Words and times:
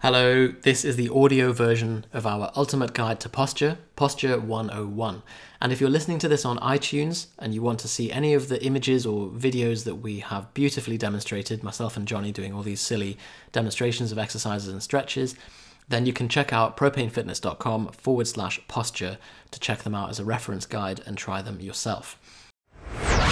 Hello, 0.00 0.46
this 0.46 0.84
is 0.84 0.94
the 0.94 1.08
audio 1.12 1.50
version 1.50 2.06
of 2.12 2.24
our 2.24 2.52
Ultimate 2.54 2.92
Guide 2.92 3.18
to 3.18 3.28
Posture, 3.28 3.78
Posture 3.96 4.38
101. 4.38 5.24
And 5.60 5.72
if 5.72 5.80
you're 5.80 5.90
listening 5.90 6.20
to 6.20 6.28
this 6.28 6.44
on 6.44 6.56
iTunes 6.58 7.26
and 7.36 7.52
you 7.52 7.62
want 7.62 7.80
to 7.80 7.88
see 7.88 8.12
any 8.12 8.32
of 8.32 8.48
the 8.48 8.64
images 8.64 9.04
or 9.04 9.26
videos 9.26 9.82
that 9.86 9.96
we 9.96 10.20
have 10.20 10.54
beautifully 10.54 10.98
demonstrated, 10.98 11.64
myself 11.64 11.96
and 11.96 12.06
Johnny 12.06 12.30
doing 12.30 12.54
all 12.54 12.62
these 12.62 12.80
silly 12.80 13.18
demonstrations 13.50 14.12
of 14.12 14.20
exercises 14.20 14.68
and 14.68 14.80
stretches, 14.84 15.34
then 15.88 16.06
you 16.06 16.12
can 16.12 16.28
check 16.28 16.52
out 16.52 16.76
propanefitness.com 16.76 17.88
forward 17.88 18.28
slash 18.28 18.60
posture 18.68 19.18
to 19.50 19.58
check 19.58 19.82
them 19.82 19.96
out 19.96 20.10
as 20.10 20.20
a 20.20 20.24
reference 20.24 20.64
guide 20.64 21.00
and 21.06 21.18
try 21.18 21.42
them 21.42 21.60
yourself. 21.60 22.20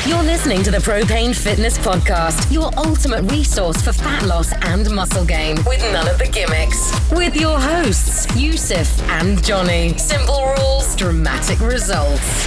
You're 0.05 0.23
listening 0.23 0.63
to 0.63 0.71
the 0.71 0.79
Propane 0.79 1.35
Fitness 1.35 1.79
Podcast, 1.79 2.53
your 2.53 2.71
ultimate 2.77 3.29
resource 3.33 3.81
for 3.83 3.93
fat 3.93 4.25
loss 4.25 4.53
and 4.53 4.89
muscle 4.91 5.25
gain, 5.25 5.57
with 5.65 5.81
none 5.93 6.07
of 6.07 6.19
the 6.19 6.29
gimmicks. 6.29 6.93
With 7.11 7.35
your 7.35 7.59
hosts, 7.59 8.27
Yusuf 8.37 9.03
and 9.09 9.43
Johnny. 9.43 9.97
Simple 9.99 10.55
rules, 10.59 10.95
dramatic 10.95 11.59
results. 11.59 12.47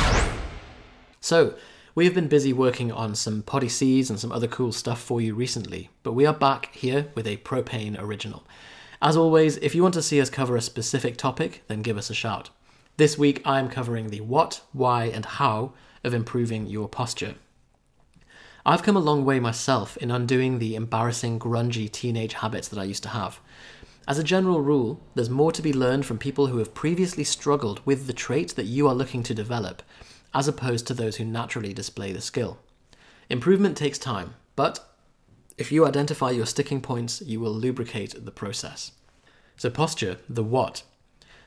So, 1.19 1.55
we 1.95 2.05
have 2.05 2.13
been 2.13 2.29
busy 2.29 2.53
working 2.53 2.93
on 2.93 3.13
some 3.15 3.41
Poddy 3.41 3.67
Cs 3.67 4.09
and 4.09 4.17
some 4.17 4.31
other 4.31 4.47
cool 4.47 4.71
stuff 4.71 5.01
for 5.01 5.19
you 5.19 5.35
recently, 5.35 5.89
but 6.03 6.13
we 6.13 6.25
are 6.25 6.33
back 6.33 6.73
here 6.73 7.07
with 7.13 7.27
a 7.27 7.37
propane 7.37 7.99
original. 7.99 8.45
As 9.01 9.17
always, 9.17 9.57
if 9.57 9.75
you 9.75 9.81
want 9.81 9.95
to 9.95 10.01
see 10.01 10.21
us 10.21 10.29
cover 10.29 10.55
a 10.55 10.61
specific 10.61 11.17
topic, 11.17 11.63
then 11.67 11.81
give 11.81 11.97
us 11.97 12.09
a 12.09 12.13
shout. 12.13 12.51
This 12.95 13.17
week 13.17 13.41
I 13.43 13.59
am 13.59 13.69
covering 13.69 14.09
the 14.09 14.21
what, 14.21 14.61
why, 14.71 15.05
and 15.05 15.25
how 15.25 15.73
of 16.03 16.13
improving 16.13 16.65
your 16.65 16.87
posture. 16.87 17.35
I've 18.65 18.83
come 18.83 18.97
a 18.97 18.99
long 18.99 19.23
way 19.23 19.39
myself 19.39 19.95
in 19.97 20.11
undoing 20.11 20.59
the 20.59 20.75
embarrassing, 20.75 21.39
grungy 21.39 21.89
teenage 21.89 22.33
habits 22.33 22.67
that 22.67 22.79
I 22.79 22.83
used 22.83 23.03
to 23.03 23.09
have. 23.09 23.39
As 24.07 24.17
a 24.19 24.23
general 24.23 24.61
rule, 24.61 24.99
there's 25.15 25.29
more 25.29 25.51
to 25.51 25.61
be 25.61 25.71
learned 25.71 26.05
from 26.05 26.17
people 26.17 26.47
who 26.47 26.57
have 26.57 26.73
previously 26.73 27.23
struggled 27.23 27.85
with 27.85 28.07
the 28.07 28.13
trait 28.13 28.55
that 28.55 28.65
you 28.65 28.87
are 28.87 28.95
looking 28.95 29.23
to 29.23 29.33
develop, 29.33 29.81
as 30.33 30.47
opposed 30.47 30.87
to 30.87 30.93
those 30.93 31.17
who 31.17 31.25
naturally 31.25 31.73
display 31.73 32.11
the 32.11 32.21
skill. 32.21 32.57
Improvement 33.29 33.77
takes 33.77 33.97
time, 33.97 34.33
but 34.55 34.95
if 35.57 35.71
you 35.71 35.85
identify 35.85 36.31
your 36.31 36.45
sticking 36.45 36.81
points, 36.81 37.21
you 37.21 37.39
will 37.39 37.53
lubricate 37.53 38.25
the 38.25 38.31
process. 38.31 38.91
So, 39.55 39.69
posture, 39.69 40.17
the 40.27 40.43
what? 40.43 40.83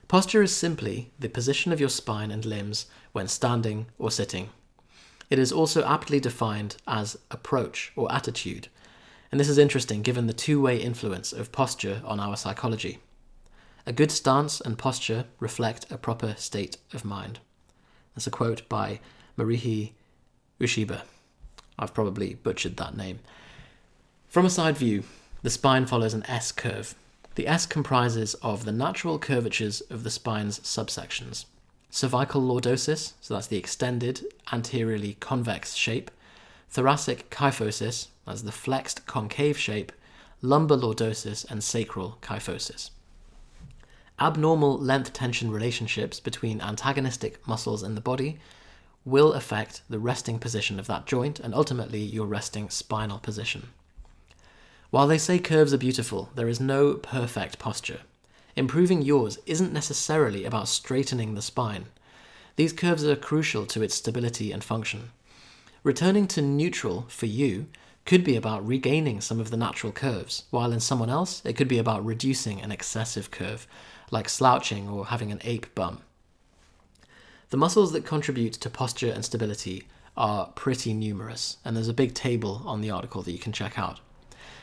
Posture 0.06 0.42
is 0.42 0.55
simply 0.55 1.12
the 1.19 1.28
position 1.28 1.72
of 1.72 1.81
your 1.81 1.89
spine 1.89 2.31
and 2.31 2.44
limbs 2.44 2.87
when 3.12 3.27
standing 3.27 3.87
or 3.98 4.11
sitting. 4.11 4.50
It 5.33 5.38
is 5.38 5.50
also 5.50 5.83
aptly 5.86 6.20
defined 6.20 6.77
as 6.86 7.16
approach 7.30 7.91
or 7.97 8.12
attitude, 8.12 8.69
and 9.30 9.41
this 9.41 9.48
is 9.48 9.56
interesting 9.56 10.02
given 10.02 10.27
the 10.27 10.34
two 10.34 10.61
way 10.61 10.77
influence 10.77 11.33
of 11.33 11.52
posture 11.52 12.02
on 12.05 12.20
our 12.20 12.36
psychology. 12.36 12.98
A 13.86 13.94
good 13.94 14.10
stance 14.10 14.60
and 14.60 14.77
posture 14.77 15.25
reflect 15.41 15.91
a 15.91 15.97
proper 15.97 16.34
state 16.36 16.77
of 16.92 17.06
mind. 17.06 17.38
That's 18.14 18.27
a 18.27 18.30
quote 18.30 18.69
by 18.69 19.00
Marihi 19.38 19.92
Ushiba. 20.60 21.00
I've 21.78 21.94
probably 21.94 22.34
butchered 22.34 22.77
that 22.77 22.94
name. 22.94 23.20
From 24.28 24.44
a 24.44 24.50
side 24.50 24.77
view, 24.77 25.03
the 25.41 25.48
spine 25.48 25.86
follows 25.86 26.12
an 26.12 26.27
S 26.28 26.53
curve. 26.53 26.94
The 27.36 27.48
S 27.48 27.64
comprises 27.64 28.34
of 28.42 28.66
the 28.66 28.70
natural 28.72 29.19
curvatures 29.19 29.80
of 29.88 30.03
the 30.03 30.10
spine's 30.10 30.58
subsections 30.58 31.47
cervical 31.93 32.41
lordosis, 32.41 33.12
so 33.21 33.35
that's 33.35 33.47
the 33.47 33.59
extended, 33.59 34.25
anteriorly 34.51 35.19
convex 35.21 35.75
shape, 35.75 36.11
thoracic 36.71 37.29
kyphosis, 37.31 38.09
that's 38.27 38.43
the 38.43 38.51
flexed 38.51 39.07
concave 39.07 39.59
shape, 39.59 39.93
lumbar 40.41 40.79
lordosis, 40.79 41.49
and 41.51 41.62
sacral 41.62 42.17
kyphosis. 42.23 42.91
Abnormal 44.19 44.79
length 44.79 45.12
tension 45.12 45.51
relationships 45.51 46.19
between 46.19 46.62
antagonistic 46.62 47.47
muscles 47.47 47.83
in 47.83 47.95
the 47.95 48.01
body 48.01 48.39
will 49.05 49.34
affect 49.34 49.83
the 49.91 49.99
resting 49.99 50.39
position 50.39 50.78
of 50.78 50.87
that 50.87 51.06
joint 51.06 51.41
and 51.41 51.55
ultimately 51.55 52.00
your 52.00 52.27
resting 52.27 52.71
spinal 52.71 53.19
position. 53.19 53.69
While 54.89 55.09
they 55.09 55.19
say 55.19 55.39
curves 55.39 55.75
are 55.75 55.78
beautiful, 55.78 56.31
there 56.37 56.49
is 56.49 56.61
no 56.61 56.95
perfect 56.95 57.59
posture. 57.59 58.00
Improving 58.55 59.03
yours 59.03 59.39
isn't 59.47 59.73
necessarily 59.73 60.45
about 60.45 60.69
straightening 60.69 61.35
the 61.35 61.43
spine. 61.43 61.87
These 62.57 62.73
curves 62.73 63.05
are 63.05 63.17
crucial 63.17 63.65
to 63.67 63.83
its 63.83 63.95
stability 63.95 64.53
and 64.53 64.63
function. 64.63 65.11
Returning 65.83 66.27
to 66.29 66.43
neutral 66.43 67.07
for 67.09 67.27
you 67.27 67.67
could 68.05 68.25
be 68.25 68.37
about 68.37 68.67
regaining 68.67 69.21
some 69.21 69.41
of 69.41 69.51
the 69.51 69.57
natural 69.57 69.93
curves, 69.93 70.45
while 70.51 70.73
in 70.73 70.81
someone 70.81 71.09
else 71.09 71.41
it 71.45 71.55
could 71.55 71.69
be 71.69 71.79
about 71.79 72.05
reducing 72.05 72.61
an 72.61 72.73
excessive 72.73 73.31
curve, 73.31 73.67
like 74.11 74.29
slouching 74.29 74.89
or 74.89 75.07
having 75.07 75.33
an 75.33 75.41
ape 75.45 75.75
bum. 75.75 76.03
The 77.51 77.57
muscles 77.57 77.93
that 77.93 78.05
contribute 78.05 78.55
to 78.55 78.71
posture 78.71 79.11
and 79.11 79.25
stability 79.25 79.87
are 80.17 80.49
pretty 80.55 80.93
numerous, 80.93 81.57
and 81.65 81.75
there's 81.75 81.89
a 81.89 81.95
big 81.95 82.13
table 82.13 82.63
on 82.67 82.81
the 82.81 82.91
article 82.91 83.23
that 83.23 83.33
you 83.33 83.39
can 83.39 83.53
check 83.53 83.79
out. 83.79 84.01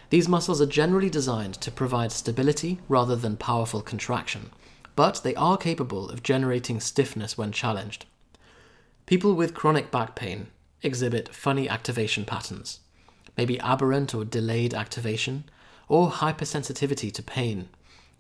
These 0.09 0.27
muscles 0.27 0.59
are 0.59 0.65
generally 0.65 1.09
designed 1.09 1.55
to 1.55 1.71
provide 1.71 2.11
stability 2.11 2.79
rather 2.87 3.15
than 3.15 3.37
powerful 3.37 3.81
contraction, 3.81 4.49
but 4.95 5.21
they 5.23 5.35
are 5.35 5.57
capable 5.57 6.09
of 6.09 6.23
generating 6.23 6.79
stiffness 6.79 7.37
when 7.37 7.51
challenged. 7.51 8.05
People 9.05 9.33
with 9.35 9.53
chronic 9.53 9.91
back 9.91 10.15
pain 10.15 10.47
exhibit 10.81 11.33
funny 11.33 11.69
activation 11.69 12.25
patterns, 12.25 12.79
maybe 13.37 13.59
aberrant 13.59 14.15
or 14.15 14.25
delayed 14.25 14.73
activation, 14.73 15.43
or 15.87 16.09
hypersensitivity 16.09 17.11
to 17.13 17.21
pain, 17.21 17.69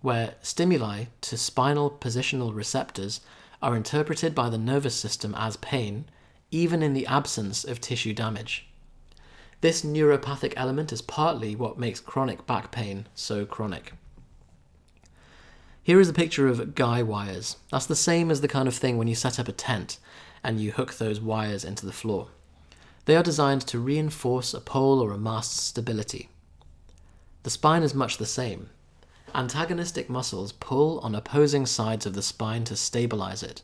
where 0.01 0.35
stimuli 0.41 1.05
to 1.21 1.37
spinal 1.37 1.89
positional 1.89 2.53
receptors 2.53 3.21
are 3.61 3.75
interpreted 3.75 4.35
by 4.35 4.49
the 4.49 4.57
nervous 4.57 4.95
system 4.95 5.33
as 5.35 5.57
pain, 5.57 6.05
even 6.51 6.83
in 6.83 6.93
the 6.93 7.07
absence 7.07 7.63
of 7.63 7.81
tissue 7.81 8.13
damage. 8.13 8.68
This 9.61 9.81
neuropathic 9.81 10.53
element 10.55 10.93
is 10.93 11.01
partly 11.01 11.53
what 11.53 11.77
makes 11.77 11.99
chronic 11.99 12.47
back 12.47 12.71
pain 12.71 13.07
so 13.13 13.45
chronic. 13.45 13.91
Here 15.83 15.99
is 15.99 16.07
a 16.07 16.13
picture 16.13 16.47
of 16.47 16.75
guy 16.75 17.03
wires. 17.03 17.57
That's 17.69 17.85
the 17.85 17.95
same 17.95 18.31
as 18.31 18.39
the 18.39 18.47
kind 18.47 18.69
of 18.69 18.75
thing 18.75 18.97
when 18.97 19.09
you 19.09 19.15
set 19.15 19.37
up 19.37 19.49
a 19.49 19.51
tent 19.51 19.97
and 20.43 20.61
you 20.61 20.71
hook 20.71 20.93
those 20.93 21.19
wires 21.19 21.65
into 21.65 21.85
the 21.85 21.91
floor. 21.91 22.29
They 23.03 23.17
are 23.17 23.23
designed 23.23 23.63
to 23.67 23.79
reinforce 23.79 24.53
a 24.53 24.61
pole 24.61 25.01
or 25.01 25.11
a 25.11 25.17
mast's 25.17 25.61
stability. 25.61 26.29
The 27.43 27.49
spine 27.49 27.83
is 27.83 27.93
much 27.93 28.17
the 28.17 28.25
same. 28.25 28.69
Antagonistic 29.35 30.09
muscles 30.09 30.53
pull 30.53 30.99
on 30.99 31.15
opposing 31.15 31.65
sides 31.65 32.05
of 32.05 32.13
the 32.13 32.21
spine 32.21 32.63
to 32.65 32.77
stabilize 32.77 33.43
it. 33.43 33.61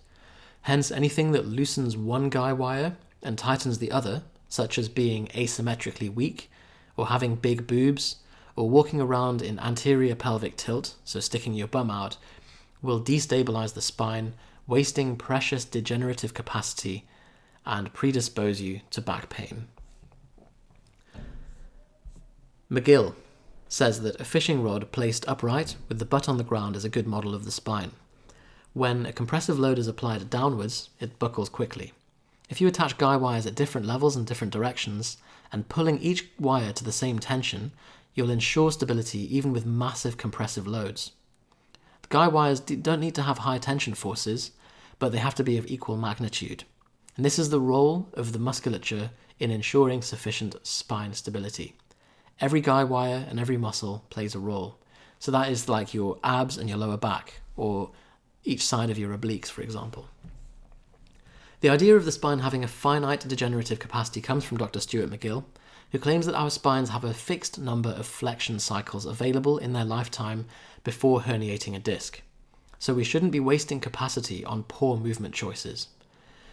Hence, 0.64 0.92
anything 0.92 1.32
that 1.32 1.46
loosens 1.46 1.96
one 1.96 2.30
guy 2.30 2.52
wire 2.52 2.98
and 3.24 3.38
tightens 3.38 3.80
the 3.80 3.92
other 3.92 4.24
such 4.56 4.78
as 4.78 4.88
being 4.90 5.28
asymmetrically 5.28 6.14
weak, 6.14 6.50
or 6.96 7.08
having 7.08 7.36
big 7.36 7.68
boobs, 7.68 8.18
or 8.56 8.70
walking 8.70 9.02
around 9.02 9.42
in 9.42 9.60
anterior 9.60 10.16
pelvic 10.16 10.56
tilt, 10.56 10.96
so 11.04 11.20
sticking 11.20 11.54
your 11.54 11.68
bum 11.68 11.92
out, 11.92 12.18
will 12.82 13.02
destabilize 13.02 13.74
the 13.74 13.82
spine, 13.82 14.34
wasting 14.66 15.18
precious 15.18 15.66
degenerative 15.66 16.34
capacity 16.34 17.06
and 17.66 17.94
predispose 17.94 18.62
you 18.62 18.80
to 18.92 19.02
back 19.02 19.30
pain. 19.30 19.68
McGill 22.72 23.14
says 23.68 24.02
that 24.02 24.20
a 24.22 24.26
fishing 24.26 24.64
rod 24.64 24.92
placed 24.92 25.28
upright 25.28 25.76
with 25.90 26.00
the 26.00 26.06
butt 26.06 26.30
on 26.30 26.38
the 26.38 26.44
ground 26.44 26.76
is 26.76 26.86
a 26.86 26.90
good 26.90 27.06
model 27.06 27.36
of 27.36 27.46
the 27.46 27.52
spine. 27.52 27.92
When 28.74 29.06
a 29.06 29.14
compressive 29.14 29.60
load 29.60 29.78
is 29.78 29.88
applied 29.88 30.30
downwards, 30.30 30.90
it 31.00 31.20
buckles 31.20 31.50
quickly. 31.50 31.94
If 32.50 32.62
you 32.62 32.68
attach 32.68 32.98
guy 32.98 33.16
wires 33.18 33.46
at 33.46 33.56
different 33.56 33.88
levels 33.88 34.16
and 34.16 34.26
different 34.26 34.54
directions, 34.54 35.18
and 35.52 35.70
pulling 35.70 36.00
each 36.00 36.28
wire 36.40 36.74
to 36.74 36.84
the 36.84 36.92
same 36.92 37.20
tension, 37.20 37.72
you'll 38.14 38.30
ensure 38.30 38.72
stability 38.72 39.36
even 39.36 39.54
with 39.54 39.66
massive 39.66 40.18
compressive 40.18 40.68
loads. 40.68 41.12
The 42.04 42.10
guy 42.10 42.28
wires 42.28 42.60
don't 42.60 43.00
need 43.00 43.16
to 43.16 43.24
have 43.24 43.40
high 43.40 43.58
tension 43.58 43.94
forces, 43.94 44.52
but 45.00 45.12
they 45.12 45.18
have 45.18 45.36
to 45.36 45.44
be 45.44 45.58
of 45.58 45.68
equal 45.68 45.98
magnitude. 45.98 46.64
And 47.16 47.26
this 47.26 47.40
is 47.40 47.50
the 47.50 47.60
role 47.60 48.10
of 48.14 48.34
the 48.34 48.40
musculature 48.40 49.12
in 49.40 49.52
ensuring 49.52 50.02
sufficient 50.02 50.56
spine 50.66 51.14
stability. 51.14 51.76
Every 52.40 52.62
guy 52.62 52.84
wire 52.84 53.26
and 53.30 53.40
every 53.40 53.58
muscle 53.58 54.06
plays 54.10 54.36
a 54.36 54.40
role. 54.40 54.78
So 55.20 55.32
that 55.32 55.50
is 55.50 55.70
like 55.70 55.94
your 55.94 56.20
abs 56.24 56.58
and 56.58 56.70
your 56.70 56.78
lower 56.78 56.98
back, 56.98 57.42
or 57.56 57.92
each 58.44 58.66
side 58.66 58.90
of 58.90 58.98
your 58.98 59.18
obliques, 59.18 59.48
for 59.48 59.62
example. 59.62 60.10
The 61.62 61.70
idea 61.70 61.96
of 61.96 62.06
the 62.06 62.12
spine 62.12 62.40
having 62.40 62.64
a 62.64 62.68
finite 62.68 63.28
degenerative 63.28 63.80
capacity 63.80 64.22
comes 64.22 64.44
from 64.44 64.58
Dr. 64.58 64.80
Stuart 64.80 65.10
McGill, 65.10 65.46
who 65.92 66.00
claims 66.00 66.26
that 66.26 66.36
our 66.36 66.50
spines 66.50 66.90
have 66.90 67.04
a 67.04 67.14
fixed 67.14 67.60
number 67.60 67.90
of 67.90 68.06
flexion 68.06 68.60
cycles 68.60 69.06
available 69.06 69.58
in 69.58 69.74
their 69.74 69.86
lifetime 69.86 70.46
before 70.84 71.22
herniating 71.22 71.76
a 71.76 71.80
disc. 71.80 72.22
So 72.80 72.94
we 72.94 73.04
shouldn't 73.04 73.32
be 73.32 73.40
wasting 73.40 73.80
capacity 73.80 74.44
on 74.44 74.64
poor 74.64 74.98
movement 74.98 75.34
choices. 75.34 75.88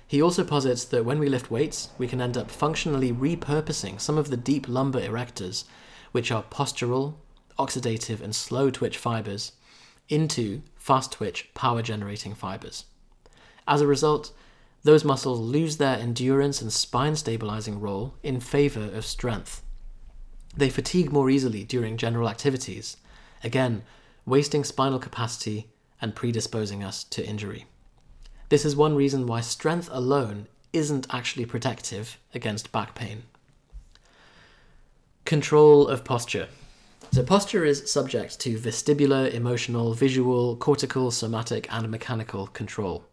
He 0.06 0.22
also 0.22 0.44
posits 0.44 0.84
that 0.84 1.04
when 1.04 1.18
we 1.18 1.28
lift 1.28 1.50
weights, 1.50 1.88
we 1.98 2.06
can 2.06 2.20
end 2.20 2.36
up 2.36 2.50
functionally 2.50 3.12
repurposing 3.12 4.00
some 4.00 4.18
of 4.18 4.28
the 4.28 4.36
deep 4.36 4.68
lumbar 4.68 5.02
erectors, 5.02 5.64
which 6.12 6.30
are 6.30 6.44
postural, 6.44 7.14
oxidative, 7.58 8.20
and 8.20 8.34
slow 8.34 8.70
twitch 8.70 8.98
fibers, 8.98 9.52
into 10.08 10.62
fast 10.76 11.12
twitch 11.12 11.48
power 11.54 11.82
generating 11.82 12.34
fibers. 12.34 12.84
As 13.66 13.80
a 13.80 13.86
result, 13.86 14.32
those 14.84 15.04
muscles 15.04 15.38
lose 15.38 15.76
their 15.76 15.96
endurance 15.96 16.60
and 16.60 16.72
spine 16.72 17.14
stabilizing 17.14 17.80
role 17.80 18.14
in 18.22 18.40
favor 18.40 18.90
of 18.92 19.06
strength. 19.06 19.62
They 20.56 20.70
fatigue 20.70 21.12
more 21.12 21.30
easily 21.30 21.64
during 21.64 21.96
general 21.96 22.28
activities, 22.28 22.96
again, 23.44 23.84
wasting 24.26 24.64
spinal 24.64 24.98
capacity 24.98 25.68
and 26.00 26.14
predisposing 26.14 26.82
us 26.82 27.04
to 27.04 27.24
injury. 27.24 27.66
This 28.48 28.64
is 28.64 28.76
one 28.76 28.96
reason 28.96 29.26
why 29.26 29.40
strength 29.40 29.88
alone 29.92 30.46
isn't 30.72 31.06
actually 31.10 31.46
protective 31.46 32.18
against 32.34 32.72
back 32.72 32.94
pain. 32.94 33.22
Control 35.24 35.88
of 35.88 36.04
posture. 36.04 36.48
So, 37.12 37.22
posture 37.22 37.64
is 37.64 37.90
subject 37.90 38.40
to 38.40 38.58
vestibular, 38.58 39.32
emotional, 39.32 39.92
visual, 39.92 40.56
cortical, 40.56 41.10
somatic, 41.10 41.66
and 41.70 41.90
mechanical 41.90 42.46
control. 42.48 43.04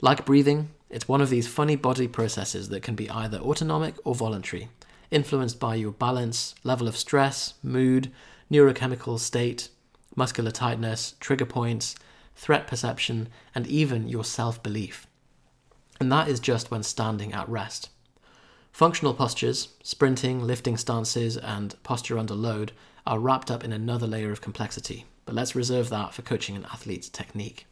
Like 0.00 0.24
breathing, 0.24 0.70
it's 0.90 1.08
one 1.08 1.20
of 1.20 1.30
these 1.30 1.46
funny 1.46 1.76
body 1.76 2.08
processes 2.08 2.68
that 2.68 2.82
can 2.82 2.96
be 2.96 3.08
either 3.08 3.38
autonomic 3.38 3.94
or 4.04 4.14
voluntary, 4.14 4.68
influenced 5.10 5.60
by 5.60 5.76
your 5.76 5.92
balance, 5.92 6.54
level 6.64 6.88
of 6.88 6.96
stress, 6.96 7.54
mood, 7.62 8.10
neurochemical 8.50 9.18
state, 9.18 9.68
muscular 10.16 10.50
tightness, 10.50 11.14
trigger 11.20 11.46
points, 11.46 11.94
threat 12.34 12.66
perception, 12.66 13.28
and 13.54 13.66
even 13.68 14.08
your 14.08 14.24
self 14.24 14.62
belief. 14.62 15.06
And 16.00 16.10
that 16.10 16.28
is 16.28 16.40
just 16.40 16.70
when 16.70 16.82
standing 16.82 17.32
at 17.32 17.48
rest. 17.48 17.90
Functional 18.72 19.14
postures, 19.14 19.68
sprinting, 19.82 20.42
lifting 20.42 20.76
stances, 20.76 21.36
and 21.36 21.80
posture 21.82 22.18
under 22.18 22.34
load 22.34 22.72
are 23.06 23.18
wrapped 23.18 23.50
up 23.50 23.62
in 23.62 23.72
another 23.72 24.06
layer 24.06 24.32
of 24.32 24.40
complexity, 24.40 25.04
but 25.24 25.34
let's 25.34 25.54
reserve 25.54 25.88
that 25.90 26.14
for 26.14 26.22
coaching 26.22 26.56
an 26.56 26.66
athlete's 26.66 27.08
technique. 27.08 27.66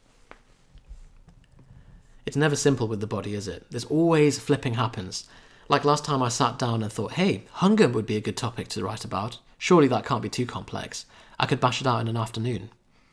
It's 2.29 2.37
never 2.37 2.55
simple 2.55 2.87
with 2.87 2.99
the 2.99 3.07
body, 3.07 3.33
is 3.33 3.47
it? 3.47 3.65
There's 3.71 3.85
always 3.85 4.37
flipping 4.37 4.75
happens. 4.75 5.27
Like 5.67 5.83
last 5.83 6.05
time 6.05 6.21
I 6.21 6.29
sat 6.29 6.59
down 6.59 6.83
and 6.83 6.93
thought, 6.93 7.13
hey, 7.13 7.45
hunger 7.53 7.87
would 7.87 8.05
be 8.05 8.17
a 8.17 8.21
good 8.21 8.37
topic 8.37 8.67
to 8.67 8.83
write 8.83 9.03
about. 9.03 9.39
Surely 9.57 9.87
that 9.87 10.05
can't 10.05 10.21
be 10.21 10.29
too 10.29 10.45
complex. 10.45 11.07
I 11.39 11.47
could 11.47 11.59
bash 11.59 11.81
it 11.81 11.87
out 11.87 12.01
in 12.01 12.07
an 12.07 12.17
afternoon. 12.17 12.69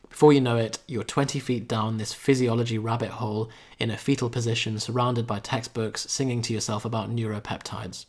Before 0.07 0.31
you 0.31 0.39
know 0.39 0.57
it, 0.57 0.77
you're 0.85 1.03
20 1.03 1.39
feet 1.39 1.67
down 1.67 1.97
this 1.97 2.13
physiology 2.13 2.77
rabbit 2.77 3.09
hole 3.09 3.49
in 3.79 3.89
a 3.89 3.97
fetal 3.97 4.29
position, 4.29 4.77
surrounded 4.77 5.25
by 5.25 5.39
textbooks, 5.39 6.05
singing 6.07 6.43
to 6.43 6.53
yourself 6.53 6.85
about 6.85 7.09
neuropeptides. 7.09 8.05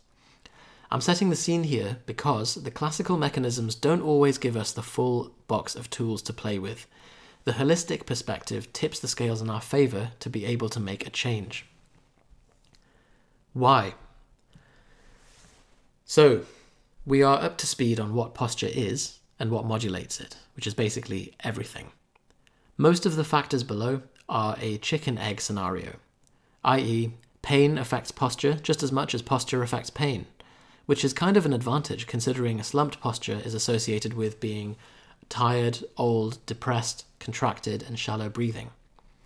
I'm 0.90 1.00
setting 1.00 1.31
the 1.31 1.37
scene 1.37 1.64
here 1.64 2.00
because 2.04 2.56
the 2.56 2.70
classical 2.70 3.16
mechanisms 3.16 3.75
don't 3.75 4.02
always 4.02 4.37
give 4.37 4.58
us 4.58 4.72
the 4.72 4.82
full 4.82 5.32
box 5.46 5.75
of 5.75 5.88
tools 5.88 6.20
to 6.25 6.34
play 6.34 6.58
with, 6.58 6.87
the 7.44 7.52
holistic 7.52 8.06
perspective 8.06 8.73
tips 8.73 9.00
the 9.00 9.08
scales 9.08 9.40
in 9.40 9.50
our 9.50 9.61
favour 9.61 10.12
to 10.20 10.31
be 10.31 10.44
able 10.44 10.69
to 10.69 10.81
make 10.81 11.06
a 11.06 11.11
change. 11.11 11.67
Why? 13.52 13.94
So, 16.05 16.43
we 17.05 17.23
are 17.23 17.40
up 17.40 17.56
to 17.58 17.67
speed 17.67 17.99
on 17.99 18.14
what 18.14 18.35
posture 18.35 18.69
is 18.70 19.19
and 19.38 19.50
what 19.50 19.64
modulates 19.64 20.20
it, 20.20 20.37
which 20.56 20.67
is 20.67 20.75
basically 20.75 21.35
everything. 21.40 21.93
Most 22.76 23.06
of 23.06 23.17
the 23.17 23.25
factors 23.25 23.64
below 23.64 24.02
are 24.29 24.56
a 24.61 24.79
chicken 24.79 25.19
egg 25.19 25.40
scenario, 25.40 25.96
i.e., 26.64 27.14
pain 27.43 27.79
affects 27.79 28.11
posture 28.11 28.55
just 28.55 28.82
as 28.82 28.93
much 28.93 29.14
as 29.14 29.23
posture 29.23 29.62
affects 29.62 29.90
pain, 29.90 30.26
which 30.87 31.05
is 31.05 31.12
kind 31.12 31.37
of 31.37 31.46
an 31.46 31.52
advantage 31.52 32.06
considering 32.06 32.61
a 32.61 32.64
slumped 32.64 33.00
posture 33.00 33.40
is 33.44 33.55
associated 33.55 34.14
with 34.14 34.40
being 34.40 34.76
tired, 35.28 35.84
old, 35.96 36.44
depressed, 36.46 37.04
contracted, 37.19 37.82
and 37.82 37.98
shallow 37.98 38.28
breathing. 38.28 38.70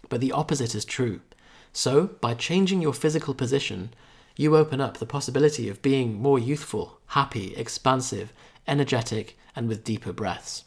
But 0.09 0.21
the 0.21 0.33
opposite 0.33 0.75
is 0.75 0.85
true. 0.85 1.21
So, 1.73 2.09
by 2.21 2.35
changing 2.35 2.83
your 2.83 2.93
physical 2.93 3.35
position, 3.35 3.95
you 4.37 4.57
open 4.57 4.81
up 4.81 4.99
the 4.99 5.07
possibility 5.07 5.69
of 5.69 5.83
being 5.83 6.21
more 6.21 6.39
youthful, 6.39 6.99
happy, 7.09 7.55
expansive, 7.57 8.33
energetic, 8.67 9.39
and 9.57 9.69
with 9.69 9.85
deeper 9.85 10.13
breaths. 10.13 10.65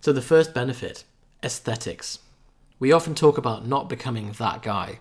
So, 0.00 0.12
the 0.12 0.22
first 0.22 0.54
benefit 0.54 1.04
aesthetics. 1.42 2.18
We 2.78 2.92
often 2.92 3.14
talk 3.14 3.38
about 3.38 3.66
not 3.66 3.88
becoming 3.88 4.32
that 4.32 4.62
guy. 4.62 4.98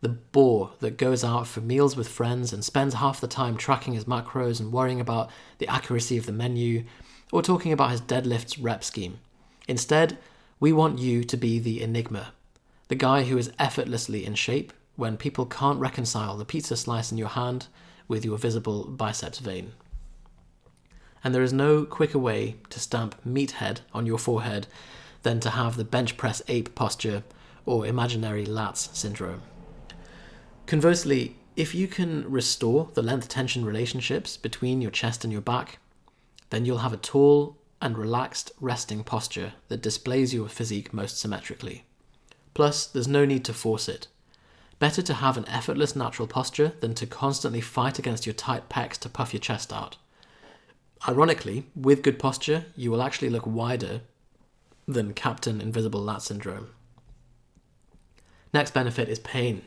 The 0.00 0.08
bore 0.08 0.72
that 0.80 0.96
goes 0.96 1.24
out 1.24 1.46
for 1.46 1.60
meals 1.60 1.96
with 1.96 2.08
friends 2.08 2.52
and 2.52 2.64
spends 2.64 2.94
half 2.94 3.20
the 3.20 3.26
time 3.26 3.56
tracking 3.56 3.94
his 3.94 4.04
macros 4.04 4.60
and 4.60 4.72
worrying 4.72 5.00
about 5.00 5.30
the 5.58 5.68
accuracy 5.68 6.16
of 6.16 6.26
the 6.26 6.32
menu, 6.32 6.84
or 7.32 7.42
talking 7.42 7.72
about 7.72 7.90
his 7.90 8.00
deadlifts 8.00 8.58
rep 8.60 8.82
scheme. 8.82 9.18
Instead, 9.68 10.18
we 10.58 10.72
want 10.72 10.98
you 10.98 11.24
to 11.24 11.36
be 11.36 11.58
the 11.58 11.82
enigma, 11.82 12.32
the 12.88 12.94
guy 12.94 13.24
who 13.24 13.38
is 13.38 13.52
effortlessly 13.58 14.26
in 14.26 14.34
shape 14.34 14.72
when 14.96 15.16
people 15.16 15.46
can't 15.46 15.80
reconcile 15.80 16.36
the 16.36 16.44
pizza 16.44 16.76
slice 16.76 17.10
in 17.10 17.18
your 17.18 17.28
hand 17.28 17.66
with 18.08 18.24
your 18.24 18.36
visible 18.36 18.84
biceps 18.84 19.38
vein. 19.38 19.72
And 21.22 21.34
there 21.34 21.42
is 21.42 21.52
no 21.52 21.84
quicker 21.84 22.18
way 22.18 22.56
to 22.70 22.80
stamp 22.80 23.14
meathead 23.24 23.80
on 23.94 24.06
your 24.06 24.18
forehead 24.18 24.66
than 25.22 25.40
to 25.40 25.50
have 25.50 25.76
the 25.76 25.84
bench 25.84 26.16
press 26.16 26.42
ape 26.48 26.74
posture 26.74 27.22
or 27.66 27.86
imaginary 27.86 28.46
lats 28.46 28.94
syndrome. 28.94 29.42
Conversely, 30.66 31.36
if 31.56 31.74
you 31.74 31.88
can 31.88 32.30
restore 32.30 32.88
the 32.94 33.02
length 33.02 33.28
tension 33.28 33.64
relationships 33.64 34.36
between 34.36 34.80
your 34.80 34.90
chest 34.90 35.24
and 35.24 35.32
your 35.32 35.42
back, 35.42 35.78
then 36.50 36.64
you'll 36.64 36.78
have 36.78 36.92
a 36.92 36.98
tall 36.98 37.56
and 37.80 37.96
relaxed 37.96 38.52
resting 38.60 39.02
posture 39.02 39.54
that 39.68 39.82
displays 39.82 40.34
your 40.34 40.48
physique 40.48 40.92
most 40.92 41.18
symmetrically. 41.18 41.84
Plus, 42.52 42.86
there's 42.86 43.08
no 43.08 43.24
need 43.24 43.44
to 43.44 43.54
force 43.54 43.88
it. 43.88 44.08
Better 44.78 45.02
to 45.02 45.14
have 45.14 45.36
an 45.36 45.48
effortless 45.48 45.94
natural 45.94 46.28
posture 46.28 46.72
than 46.80 46.94
to 46.94 47.06
constantly 47.06 47.60
fight 47.60 47.98
against 47.98 48.26
your 48.26 48.34
tight 48.34 48.68
pecs 48.68 48.98
to 48.98 49.08
puff 49.08 49.32
your 49.32 49.40
chest 49.40 49.72
out. 49.72 49.96
Ironically, 51.08 51.66
with 51.74 52.02
good 52.02 52.18
posture, 52.18 52.66
you 52.76 52.90
will 52.90 53.02
actually 53.02 53.30
look 53.30 53.46
wider 53.46 54.02
than 54.86 55.14
Captain 55.14 55.60
Invisible 55.60 56.00
Lat 56.00 56.22
Syndrome. 56.22 56.68
Next 58.52 58.74
benefit 58.74 59.08
is 59.08 59.18
pain. 59.18 59.62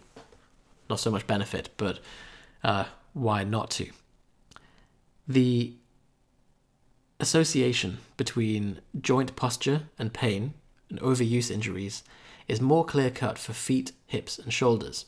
Not 0.89 1.00
so 1.00 1.09
much 1.09 1.25
benefit, 1.25 1.69
but 1.77 2.00
uh, 2.63 2.86
why 3.13 3.44
not 3.44 3.71
to? 3.71 3.89
The 5.27 5.74
association 7.23 7.97
between 8.17 8.81
joint 8.99 9.35
posture 9.35 9.83
and 9.97 10.13
pain 10.13 10.53
and 10.89 10.99
overuse 10.99 11.49
injuries 11.49 12.03
is 12.48 12.62
more 12.62 12.86
clear 12.86 13.09
cut 13.09 13.39
for 13.39 13.53
feet, 13.53 13.93
hips, 14.05 14.38
and 14.38 14.53
shoulders. 14.53 15.05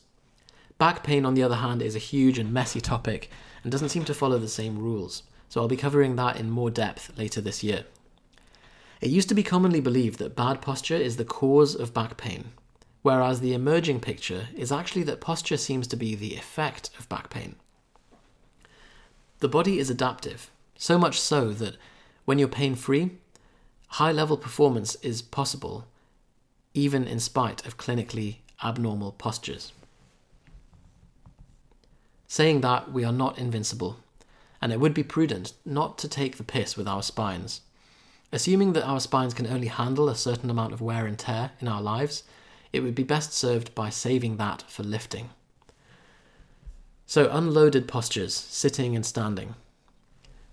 Back 0.78 1.04
pain, 1.04 1.24
on 1.24 1.34
the 1.34 1.42
other 1.42 1.56
hand, 1.56 1.82
is 1.82 1.94
a 1.94 2.00
huge 2.00 2.38
and 2.38 2.52
messy 2.52 2.80
topic 2.80 3.30
and 3.62 3.70
doesn't 3.70 3.90
seem 3.90 4.04
to 4.06 4.14
follow 4.14 4.38
the 4.38 4.48
same 4.48 4.78
rules, 4.78 5.22
so 5.48 5.60
I'll 5.60 5.68
be 5.68 5.76
covering 5.76 6.16
that 6.16 6.36
in 6.40 6.50
more 6.50 6.70
depth 6.70 7.16
later 7.18 7.40
this 7.40 7.62
year. 7.62 7.84
It 9.02 9.10
used 9.10 9.28
to 9.28 9.34
be 9.34 9.42
commonly 9.42 9.80
believed 9.80 10.18
that 10.18 10.34
bad 10.34 10.62
posture 10.62 10.96
is 10.96 11.18
the 11.18 11.24
cause 11.24 11.74
of 11.74 11.92
back 11.92 12.16
pain, 12.16 12.52
whereas 13.02 13.40
the 13.40 13.52
emerging 13.52 14.00
picture 14.00 14.48
is 14.56 14.72
actually 14.72 15.02
that 15.04 15.20
posture 15.20 15.58
seems 15.58 15.86
to 15.88 15.96
be 15.96 16.14
the 16.14 16.34
effect 16.34 16.90
of 16.98 17.08
back 17.10 17.28
pain. 17.28 17.56
The 19.40 19.48
body 19.48 19.78
is 19.78 19.90
adaptive, 19.90 20.50
so 20.78 20.98
much 20.98 21.20
so 21.20 21.52
that 21.52 21.76
when 22.26 22.38
you're 22.38 22.48
pain 22.48 22.74
free, 22.74 23.12
high 23.88 24.12
level 24.12 24.36
performance 24.36 24.96
is 24.96 25.22
possible 25.22 25.86
even 26.74 27.04
in 27.04 27.18
spite 27.18 27.64
of 27.64 27.78
clinically 27.78 28.36
abnormal 28.62 29.12
postures. 29.12 29.72
Saying 32.28 32.60
that, 32.60 32.92
we 32.92 33.04
are 33.04 33.12
not 33.12 33.38
invincible, 33.38 33.96
and 34.60 34.72
it 34.72 34.80
would 34.80 34.92
be 34.92 35.02
prudent 35.02 35.54
not 35.64 35.96
to 35.98 36.08
take 36.08 36.36
the 36.36 36.44
piss 36.44 36.76
with 36.76 36.86
our 36.86 37.02
spines. 37.02 37.62
Assuming 38.32 38.74
that 38.74 38.86
our 38.86 39.00
spines 39.00 39.32
can 39.32 39.46
only 39.46 39.68
handle 39.68 40.08
a 40.08 40.14
certain 40.14 40.50
amount 40.50 40.74
of 40.74 40.82
wear 40.82 41.06
and 41.06 41.18
tear 41.18 41.52
in 41.60 41.68
our 41.68 41.80
lives, 41.80 42.24
it 42.72 42.80
would 42.80 42.94
be 42.94 43.04
best 43.04 43.32
served 43.32 43.74
by 43.74 43.88
saving 43.88 44.36
that 44.36 44.62
for 44.68 44.82
lifting. 44.82 45.30
So, 47.06 47.30
unloaded 47.30 47.86
postures, 47.86 48.34
sitting 48.34 48.96
and 48.96 49.06
standing. 49.06 49.54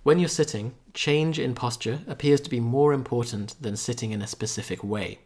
When 0.03 0.19
you're 0.19 0.29
sitting, 0.29 0.75
change 0.93 1.39
in 1.39 1.55
posture 1.55 2.01
appears 2.07 2.41
to 2.41 2.49
be 2.49 2.59
more 2.59 2.93
important 2.93 3.55
than 3.61 3.75
sitting 3.75 4.11
in 4.11 4.21
a 4.21 4.27
specific 4.27 4.83
way. 4.83 5.19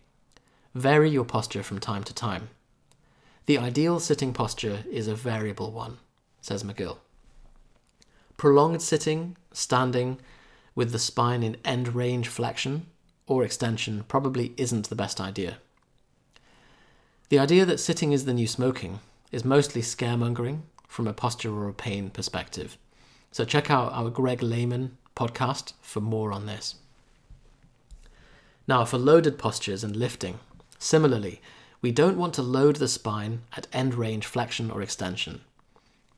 Vary 0.74 1.10
your 1.10 1.26
posture 1.26 1.64
from 1.64 1.80
time 1.80 2.04
to 2.04 2.14
time. 2.14 2.50
The 3.46 3.58
ideal 3.58 4.00
sitting 4.00 4.34
posture 4.34 4.84
is 4.92 5.08
a 5.08 5.16
variable 5.16 5.72
one, 5.72 5.98
says 6.42 6.64
McGill. 6.64 6.98
Prolonged 8.36 8.82
sitting, 8.82 9.36
standing, 9.52 10.20
with 10.76 10.92
the 10.92 11.00
spine 11.00 11.44
in 11.44 11.58
end 11.66 11.96
range 11.96 12.28
flexion 12.28 12.86
or 13.26 13.44
extension 13.44 14.06
probably 14.08 14.54
isn't 14.58 14.90
the 14.90 14.96
best 14.96 15.20
idea. 15.20 15.58
The 17.30 17.40
idea 17.40 17.66
that 17.66 17.80
sitting 17.80 18.14
is 18.14 18.26
the 18.26 18.34
new 18.34 18.48
smoking 18.48 19.00
is 19.32 19.44
mostly 19.44 19.82
scaremongering 19.82 20.62
from 20.88 21.08
a 21.08 21.14
posture 21.14 21.66
or 21.66 21.74
pain 21.74 22.10
perspective. 22.10 22.78
So 23.32 23.44
check 23.44 23.70
out 23.70 23.92
our 23.92 24.10
Greg 24.10 24.42
Lehman 24.42 24.98
podcast 25.18 25.74
for 25.82 26.00
more 26.00 26.32
on 26.32 26.46
this. 26.46 26.76
Now, 28.68 28.86
for 28.86 29.00
loaded 29.00 29.40
postures 29.40 29.84
and 29.84 29.96
lifting, 29.96 30.40
similarly, 30.78 31.42
we 31.82 31.92
don't 31.92 32.18
want 32.18 32.36
to 32.36 32.42
load 32.42 32.76
the 32.76 32.88
spine 32.88 33.42
at 33.56 33.68
end 33.74 33.96
range 33.96 34.28
flexion 34.28 34.70
or 34.70 34.82
extension. 34.82 35.42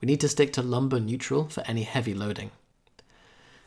We 0.01 0.07
need 0.07 0.19
to 0.21 0.29
stick 0.29 0.51
to 0.53 0.61
lumbar 0.61 0.99
neutral 0.99 1.47
for 1.47 1.63
any 1.65 1.83
heavy 1.83 2.13
loading. 2.13 2.51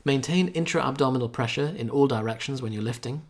Maintain 0.05 0.49
intra 0.49 0.83
abdominal 0.83 1.29
pressure 1.29 1.73
in 1.77 1.89
all 1.89 2.07
directions 2.07 2.61
when 2.61 2.73
you're 2.73 2.83
lifting. 2.83 3.23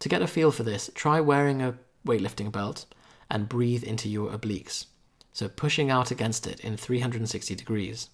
To 0.00 0.08
get 0.08 0.22
a 0.22 0.26
feel 0.26 0.50
for 0.50 0.62
this, 0.62 0.90
try 0.94 1.20
wearing 1.20 1.62
a 1.62 1.74
weightlifting 2.06 2.50
belt 2.50 2.86
and 3.30 3.48
breathe 3.48 3.84
into 3.84 4.08
your 4.08 4.30
obliques, 4.30 4.86
so 5.32 5.48
pushing 5.48 5.90
out 5.90 6.10
against 6.10 6.46
it 6.46 6.60
in 6.60 6.76
360 6.76 7.54
degrees. 7.54 8.08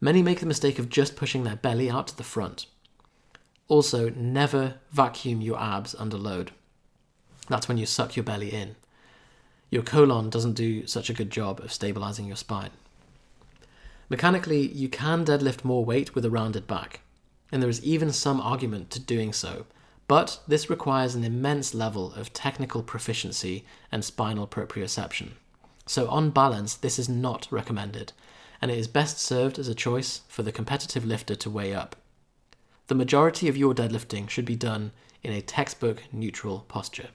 Many 0.00 0.22
make 0.22 0.40
the 0.40 0.46
mistake 0.46 0.78
of 0.78 0.88
just 0.88 1.16
pushing 1.16 1.44
their 1.44 1.56
belly 1.56 1.90
out 1.90 2.08
to 2.08 2.16
the 2.16 2.22
front. 2.22 2.66
Also, 3.68 4.10
never 4.10 4.74
vacuum 4.90 5.40
your 5.40 5.60
abs 5.60 5.94
under 5.98 6.16
load. 6.16 6.52
That's 7.48 7.68
when 7.68 7.78
you 7.78 7.86
suck 7.86 8.16
your 8.16 8.24
belly 8.24 8.50
in. 8.50 8.76
Your 9.70 9.82
colon 9.82 10.30
doesn't 10.30 10.54
do 10.54 10.86
such 10.86 11.10
a 11.10 11.14
good 11.14 11.30
job 11.30 11.60
of 11.60 11.72
stabilizing 11.72 12.26
your 12.26 12.36
spine. 12.36 12.70
Mechanically, 14.08 14.66
you 14.66 14.88
can 14.88 15.24
deadlift 15.24 15.64
more 15.64 15.84
weight 15.84 16.14
with 16.14 16.24
a 16.24 16.30
rounded 16.30 16.66
back, 16.66 17.00
and 17.52 17.62
there 17.62 17.70
is 17.70 17.84
even 17.84 18.10
some 18.10 18.40
argument 18.40 18.90
to 18.90 19.00
doing 19.00 19.32
so, 19.32 19.66
but 20.08 20.40
this 20.48 20.68
requires 20.68 21.14
an 21.14 21.22
immense 21.22 21.74
level 21.74 22.12
of 22.14 22.32
technical 22.32 22.82
proficiency 22.82 23.64
and 23.92 24.04
spinal 24.04 24.48
proprioception. 24.48 25.30
So, 25.86 26.08
on 26.08 26.30
balance, 26.30 26.74
this 26.74 26.98
is 26.98 27.08
not 27.08 27.46
recommended, 27.50 28.12
and 28.60 28.70
it 28.70 28.78
is 28.78 28.88
best 28.88 29.18
served 29.18 29.58
as 29.58 29.68
a 29.68 29.74
choice 29.74 30.22
for 30.28 30.42
the 30.42 30.52
competitive 30.52 31.04
lifter 31.04 31.34
to 31.34 31.50
weigh 31.50 31.74
up. 31.74 31.96
The 32.88 32.94
majority 32.94 33.48
of 33.48 33.56
your 33.56 33.74
deadlifting 33.74 34.28
should 34.28 34.44
be 34.44 34.56
done 34.56 34.92
in 35.22 35.32
a 35.32 35.42
textbook 35.42 36.02
neutral 36.12 36.64
posture. 36.68 37.08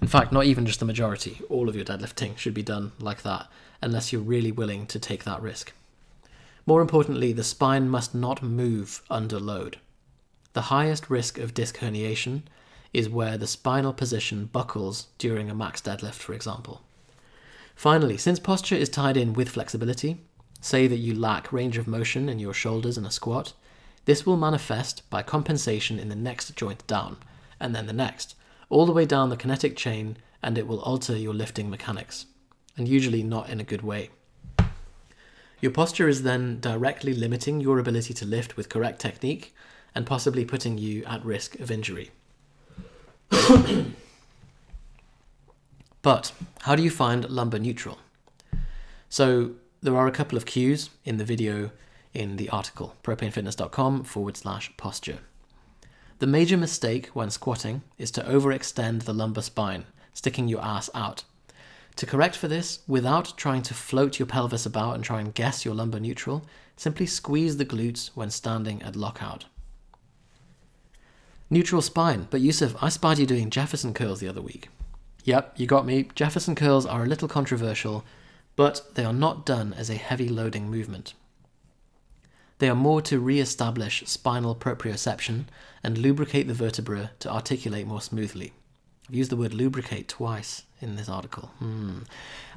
In 0.00 0.08
fact, 0.08 0.32
not 0.32 0.46
even 0.46 0.64
just 0.64 0.80
the 0.80 0.86
majority, 0.86 1.40
all 1.50 1.68
of 1.68 1.76
your 1.76 1.84
deadlifting 1.84 2.38
should 2.38 2.54
be 2.54 2.62
done 2.62 2.92
like 2.98 3.22
that, 3.22 3.48
unless 3.82 4.12
you're 4.12 4.22
really 4.22 4.50
willing 4.50 4.86
to 4.86 4.98
take 4.98 5.24
that 5.24 5.42
risk. 5.42 5.72
More 6.64 6.80
importantly, 6.80 7.32
the 7.32 7.44
spine 7.44 7.88
must 7.88 8.14
not 8.14 8.42
move 8.42 9.02
under 9.10 9.38
load. 9.38 9.78
The 10.52 10.62
highest 10.62 11.10
risk 11.10 11.38
of 11.38 11.54
disc 11.54 11.78
herniation 11.78 12.42
is 12.92 13.08
where 13.08 13.36
the 13.36 13.46
spinal 13.46 13.92
position 13.92 14.46
buckles 14.46 15.08
during 15.18 15.50
a 15.50 15.54
max 15.54 15.80
deadlift, 15.80 16.14
for 16.14 16.32
example. 16.32 16.82
Finally, 17.80 18.18
since 18.18 18.38
posture 18.38 18.74
is 18.74 18.90
tied 18.90 19.16
in 19.16 19.32
with 19.32 19.48
flexibility, 19.48 20.18
say 20.60 20.86
that 20.86 20.98
you 20.98 21.18
lack 21.18 21.50
range 21.50 21.78
of 21.78 21.88
motion 21.88 22.28
in 22.28 22.38
your 22.38 22.52
shoulders 22.52 22.98
in 22.98 23.06
a 23.06 23.10
squat, 23.10 23.54
this 24.04 24.26
will 24.26 24.36
manifest 24.36 25.08
by 25.08 25.22
compensation 25.22 25.98
in 25.98 26.10
the 26.10 26.14
next 26.14 26.54
joint 26.54 26.86
down, 26.86 27.16
and 27.58 27.74
then 27.74 27.86
the 27.86 27.94
next, 27.94 28.34
all 28.68 28.84
the 28.84 28.92
way 28.92 29.06
down 29.06 29.30
the 29.30 29.36
kinetic 29.36 29.78
chain, 29.78 30.18
and 30.42 30.58
it 30.58 30.66
will 30.66 30.80
alter 30.80 31.16
your 31.16 31.32
lifting 31.32 31.70
mechanics, 31.70 32.26
and 32.76 32.86
usually 32.86 33.22
not 33.22 33.48
in 33.48 33.60
a 33.60 33.64
good 33.64 33.80
way. 33.80 34.10
Your 35.62 35.72
posture 35.72 36.06
is 36.06 36.22
then 36.22 36.60
directly 36.60 37.14
limiting 37.14 37.62
your 37.62 37.78
ability 37.78 38.12
to 38.12 38.26
lift 38.26 38.58
with 38.58 38.68
correct 38.68 39.00
technique 39.00 39.54
and 39.94 40.04
possibly 40.04 40.44
putting 40.44 40.76
you 40.76 41.02
at 41.06 41.24
risk 41.24 41.58
of 41.58 41.70
injury. 41.70 42.10
but 46.02 46.32
how 46.62 46.74
do 46.74 46.82
you 46.82 46.90
find 46.90 47.28
lumbar 47.28 47.60
neutral? 47.60 47.98
So 49.08 49.52
there 49.82 49.96
are 49.96 50.06
a 50.06 50.12
couple 50.12 50.36
of 50.36 50.46
cues 50.46 50.90
in 51.04 51.16
the 51.16 51.24
video 51.24 51.70
in 52.12 52.36
the 52.36 52.48
article 52.50 52.96
propanefitness.com 53.02 54.04
forward 54.04 54.36
slash 54.36 54.72
posture. 54.76 55.18
The 56.18 56.26
major 56.26 56.56
mistake 56.56 57.06
when 57.08 57.30
squatting 57.30 57.82
is 57.96 58.10
to 58.12 58.22
overextend 58.22 59.04
the 59.04 59.14
lumbar 59.14 59.42
spine, 59.42 59.86
sticking 60.12 60.48
your 60.48 60.62
ass 60.62 60.90
out. 60.94 61.24
To 61.96 62.06
correct 62.06 62.36
for 62.36 62.46
this, 62.46 62.80
without 62.86 63.36
trying 63.36 63.62
to 63.62 63.74
float 63.74 64.18
your 64.18 64.26
pelvis 64.26 64.66
about 64.66 64.94
and 64.94 65.04
try 65.04 65.20
and 65.20 65.34
guess 65.34 65.64
your 65.64 65.74
lumbar 65.74 66.00
neutral, 66.00 66.44
simply 66.76 67.06
squeeze 67.06 67.56
the 67.56 67.66
glutes 67.66 68.10
when 68.14 68.30
standing 68.30 68.82
at 68.82 68.96
lockout. 68.96 69.46
Neutral 71.48 71.82
spine, 71.82 72.28
but 72.30 72.40
Yusuf, 72.40 72.74
I 72.82 72.90
spied 72.90 73.18
you 73.18 73.26
doing 73.26 73.50
Jefferson 73.50 73.92
curls 73.92 74.20
the 74.20 74.28
other 74.28 74.42
week. 74.42 74.68
Yep, 75.24 75.54
you 75.56 75.66
got 75.66 75.86
me. 75.86 76.08
Jefferson 76.14 76.54
curls 76.54 76.86
are 76.86 77.04
a 77.04 77.06
little 77.06 77.28
controversial, 77.28 78.04
but 78.56 78.94
they 78.94 79.04
are 79.04 79.12
not 79.12 79.46
done 79.46 79.72
as 79.72 79.90
a 79.90 79.94
heavy 79.94 80.28
loading 80.28 80.70
movement. 80.70 81.14
They 82.58 82.68
are 82.68 82.74
more 82.74 83.00
to 83.02 83.18
re 83.18 83.40
establish 83.40 84.02
spinal 84.06 84.54
proprioception 84.54 85.44
and 85.82 85.96
lubricate 85.96 86.46
the 86.46 86.54
vertebra 86.54 87.12
to 87.20 87.32
articulate 87.32 87.86
more 87.86 88.02
smoothly. 88.02 88.52
I've 89.08 89.14
used 89.14 89.30
the 89.30 89.36
word 89.36 89.54
lubricate 89.54 90.08
twice 90.08 90.64
in 90.80 90.96
this 90.96 91.08
article. 91.08 91.50
Hmm. 91.58 92.00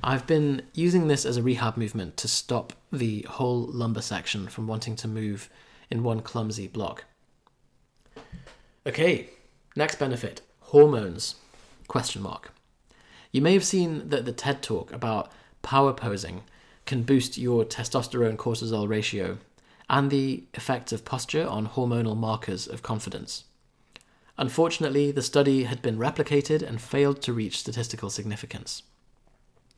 I've 0.03 0.27
been 0.27 0.63
using 0.74 1.08
this 1.08 1.25
as 1.25 1.38
a 1.38 1.43
rehab 1.43 1.77
movement 1.77 2.17
to 2.17 2.27
stop 2.27 2.74
the 2.91 3.25
whole 3.29 3.62
lumbar 3.67 4.01
section 4.01 4.48
from 4.48 4.67
wanting 4.67 4.96
to 4.98 5.08
move 5.08 5.50
in 5.89 6.03
one 6.03 6.20
clumsy 6.22 6.67
block. 6.67 7.05
Okay, 8.86 9.29
next 9.75 10.00
benefit 10.00 10.41
hormones. 10.60 11.36
Question 11.94 12.24
mark. 12.24 12.52
You 13.32 13.44
may 13.44 13.54
have 13.54 13.64
seen 13.64 14.10
that 14.10 14.26
the 14.26 14.32
TED 14.32 14.64
talk 14.64 14.92
about 14.92 15.32
power 15.62 15.94
posing 15.94 16.42
can 16.88 17.04
boost 17.04 17.38
your 17.38 17.64
testosterone 17.64 18.36
cortisol 18.36 18.90
ratio 18.90 19.38
and 19.88 20.10
the 20.10 20.44
effect 20.56 20.92
of 20.92 21.06
posture 21.06 21.48
on 21.48 21.68
hormonal 21.68 22.18
markers 22.18 22.66
of 22.66 22.82
confidence. 22.82 23.44
Unfortunately, 24.40 25.12
the 25.12 25.22
study 25.22 25.66
had 25.66 25.84
been 25.84 26.00
replicated 26.00 26.64
and 26.64 26.82
failed 26.82 27.22
to 27.22 27.32
reach 27.32 27.60
statistical 27.60 28.10
significance. 28.10 28.82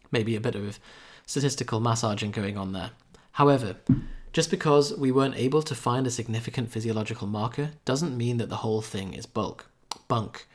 Maybe 0.10 0.38
a 0.38 0.39
bit 0.39 0.55
of 0.55 0.79
statistical 1.25 1.81
massaging 1.81 2.31
going 2.31 2.57
on 2.57 2.72
there. 2.72 2.91
However, 3.34 3.75
just 4.31 4.50
because 4.50 4.95
we 4.95 5.12
weren't 5.12 5.36
able 5.36 5.63
to 5.63 5.75
find 5.75 6.07
a 6.07 6.12
significant 6.12 6.72
physiological 6.72 7.27
marker 7.27 7.72
doesn't 7.84 8.15
mean 8.15 8.38
that 8.38 8.48
the 8.48 8.63
whole 8.63 8.81
thing 8.81 9.13
is 9.13 9.25
bulk, 9.25 9.69
bunk. 10.07 10.48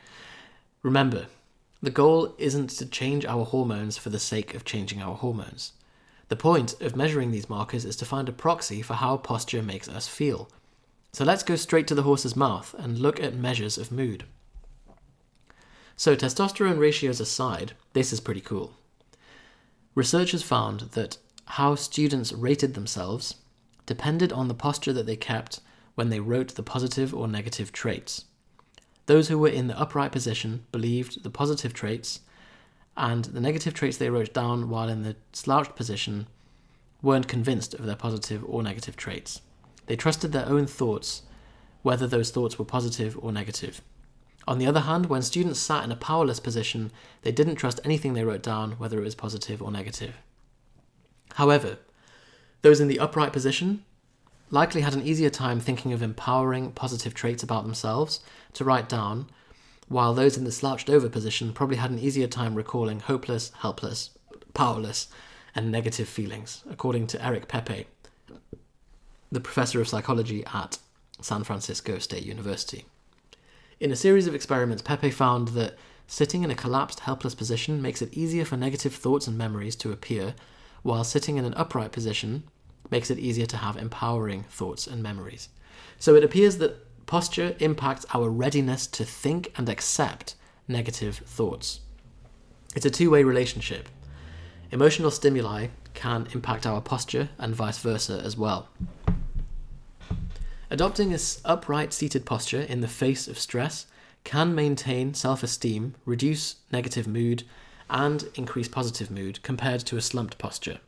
Remember, 0.83 1.26
the 1.82 1.90
goal 1.90 2.34
isn't 2.38 2.70
to 2.70 2.87
change 2.87 3.25
our 3.25 3.44
hormones 3.44 3.96
for 3.96 4.10
the 4.10 4.18
sake 4.18 4.54
of 4.54 4.64
changing 4.64 5.00
our 5.00 5.14
hormones. 5.14 5.72
The 6.28 6.37
point 6.37 6.80
of 6.80 6.94
measuring 6.94 7.30
these 7.30 7.49
markers 7.49 7.84
is 7.84 7.96
to 7.96 8.04
find 8.04 8.28
a 8.28 8.32
proxy 8.32 8.82
for 8.82 8.94
how 8.94 9.16
posture 9.16 9.62
makes 9.62 9.88
us 9.88 10.06
feel. 10.06 10.49
So 11.12 11.25
let's 11.25 11.42
go 11.42 11.56
straight 11.56 11.87
to 11.88 11.94
the 11.94 12.02
horse's 12.02 12.37
mouth 12.37 12.75
and 12.78 12.99
look 12.99 13.18
at 13.18 13.34
measures 13.34 13.78
of 13.78 13.90
mood. 13.90 14.25
So, 15.96 16.16
testosterone 16.16 16.78
ratios 16.78 17.20
aside, 17.20 17.72
this 17.92 18.12
is 18.12 18.20
pretty 18.20 18.40
cool. 18.40 18.72
Researchers 19.94 20.42
found 20.42 20.80
that 20.92 21.18
how 21.44 21.75
students 21.75 22.32
rated 22.32 22.75
themselves 22.75 23.34
depended 23.84 24.32
on 24.32 24.49
the 24.49 24.54
posture 24.54 24.92
that 24.92 25.04
they 25.04 25.16
kept 25.16 25.60
when 25.96 26.08
they 26.08 26.20
wrote 26.20 26.54
the 26.54 26.62
positive 26.62 27.12
or 27.12 27.26
negative 27.26 27.72
traits. 27.72 28.25
Those 29.11 29.26
who 29.26 29.40
were 29.40 29.49
in 29.49 29.67
the 29.67 29.76
upright 29.76 30.12
position 30.12 30.67
believed 30.71 31.25
the 31.25 31.31
positive 31.31 31.75
traits 31.75 32.21
and 32.97 33.25
the 33.25 33.40
negative 33.40 33.75
traits 33.75 33.97
they 33.97 34.09
wrote 34.09 34.33
down 34.33 34.69
while 34.71 34.88
in 34.88 35.02
the 35.02 35.17
slouched 35.33 35.75
position 35.75 36.29
weren't 37.02 37.26
convinced 37.26 37.75
of 37.75 37.87
their 37.87 37.97
positive 37.97 38.45
or 38.47 38.62
negative 38.62 38.97
traits. 38.97 39.40
They 39.87 39.97
trusted 39.97 40.31
their 40.31 40.47
own 40.47 40.69
thoughts, 40.69 41.23
whether 41.83 42.07
those 42.07 42.31
thoughts 42.31 42.57
were 42.57 42.64
positive 42.64 43.19
or 43.21 43.33
negative. 43.33 43.83
On 44.47 44.59
the 44.59 44.67
other 44.69 44.79
hand, 44.79 45.07
when 45.07 45.23
students 45.23 45.59
sat 45.59 45.83
in 45.83 45.90
a 45.90 45.97
powerless 45.97 46.38
position, 46.38 46.93
they 47.23 47.33
didn't 47.33 47.57
trust 47.57 47.81
anything 47.85 48.14
they 48.14 48.23
wrote 48.23 48.45
down, 48.45 48.75
whether 48.79 49.00
it 49.00 49.05
was 49.05 49.17
positive 49.17 49.61
or 49.61 49.73
negative. 49.73 50.14
However, 51.35 51.79
those 52.62 52.81
in 52.81 52.87
the 52.87 53.00
upright 53.00 53.33
position 53.33 53.85
likely 54.50 54.80
had 54.80 54.95
an 54.95 55.07
easier 55.07 55.30
time 55.30 55.61
thinking 55.61 55.92
of 55.92 56.02
empowering 56.02 56.73
positive 56.73 57.14
traits 57.14 57.42
about 57.42 57.64
themselves 57.64 58.21
to 58.52 58.64
write 58.64 58.88
down 58.88 59.26
while 59.88 60.14
those 60.14 60.37
in 60.37 60.45
the 60.45 60.52
slouched 60.52 60.88
over 60.88 61.09
position 61.09 61.52
probably 61.52 61.76
had 61.76 61.90
an 61.90 61.99
easier 61.99 62.28
time 62.28 62.54
recalling 62.54 63.00
hopeless, 63.00 63.50
helpless, 63.59 64.11
powerless, 64.54 65.09
and 65.52 65.71
negative 65.71 66.09
feelings, 66.09 66.62
according 66.71 67.09
to 67.09 67.25
Erik 67.25 67.49
Peper, 67.49 67.83
the 69.33 69.40
professor 69.40 69.80
of 69.80 69.88
psychology 69.88 70.45
at 70.54 70.78
San 71.21 71.42
Francisco 71.42 71.99
State 71.99 72.25
University. 72.25 72.85
In 73.80 73.90
a 73.90 73.97
series 73.97 74.28
of 74.28 74.35
experiments, 74.35 74.83
Peper 74.83 75.11
found 75.11 75.49
that 75.49 75.76
sitting 76.07 76.45
in 76.45 76.50
a 76.52 76.54
collapsed, 76.54 77.00
helpless 77.00 77.35
position 77.35 77.83
makes 77.83 78.00
it 78.00 78.14
easier 78.14 78.45
for 78.45 78.57
negative 78.57 78.95
thoughts 78.95 79.26
and 79.26 79.37
memories 79.37 79.75
to 79.76 79.90
appear, 79.90 80.35
while 80.83 81.02
sitting 81.02 81.37
in 81.37 81.45
an 81.45 81.54
upright 81.54 81.90
position 81.90 82.45
makes 82.90 83.11
it 83.11 83.18
easier 83.18 83.47
to 83.47 83.56
have 83.56 83.76
empowering 83.76 84.44
thoughts 84.44 84.87
and 84.87 85.02
memories. 85.02 85.49
So 85.99 86.14
it 86.14 86.25
appears 86.25 86.59
that 86.59 86.87
Posture 87.11 87.56
impacts 87.59 88.06
our 88.14 88.30
readiness 88.30 88.87
to 88.87 89.04
think 89.04 89.52
and 89.56 89.68
accept 89.68 90.37
negative 90.68 91.16
thoughts. 91.26 91.80
It's 92.76 92.87
a 92.87 92.90
two 92.90 93.11
way 93.11 93.25
relationship. 93.25 93.88
Emotional 94.70 95.11
stimuli 95.11 95.66
can 95.92 96.28
impact 96.35 96.68
our 96.68 96.80
posture 96.80 97.30
and 97.37 97.52
vice 97.52 97.78
versa 97.78 98.23
as 98.25 98.37
well. 98.37 98.68
Adopting 100.70 101.11
this 101.11 101.40
upright 101.44 101.92
seated 101.92 102.25
posture 102.25 102.61
in 102.61 102.80
the 102.80 102.87
face 102.87 103.26
of 103.26 103.40
stress 103.40 103.87
can 104.23 104.54
maintain 104.54 105.12
self 105.12 105.42
esteem, 105.42 105.97
reduce 106.04 106.61
negative 106.70 107.09
mood, 107.09 107.42
and 107.88 108.28
increase 108.37 108.68
positive 108.68 109.11
mood 109.11 109.42
compared 109.42 109.80
to 109.80 109.97
a 109.97 110.00
slumped 110.00 110.38
posture. 110.38 110.78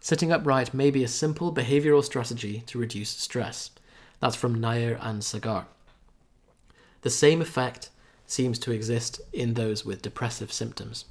Sitting 0.00 0.32
upright 0.32 0.72
may 0.72 0.90
be 0.90 1.04
a 1.04 1.08
simple 1.08 1.52
behavioral 1.52 2.02
strategy 2.02 2.62
to 2.66 2.78
reduce 2.78 3.10
stress. 3.10 3.70
That's 4.18 4.34
from 4.34 4.58
Nair 4.58 4.98
and 5.00 5.22
Sagar. 5.22 5.66
The 7.02 7.10
same 7.10 7.42
effect 7.42 7.90
seems 8.26 8.58
to 8.60 8.72
exist 8.72 9.20
in 9.32 9.54
those 9.54 9.84
with 9.84 10.02
depressive 10.02 10.52
symptoms. 10.52 11.04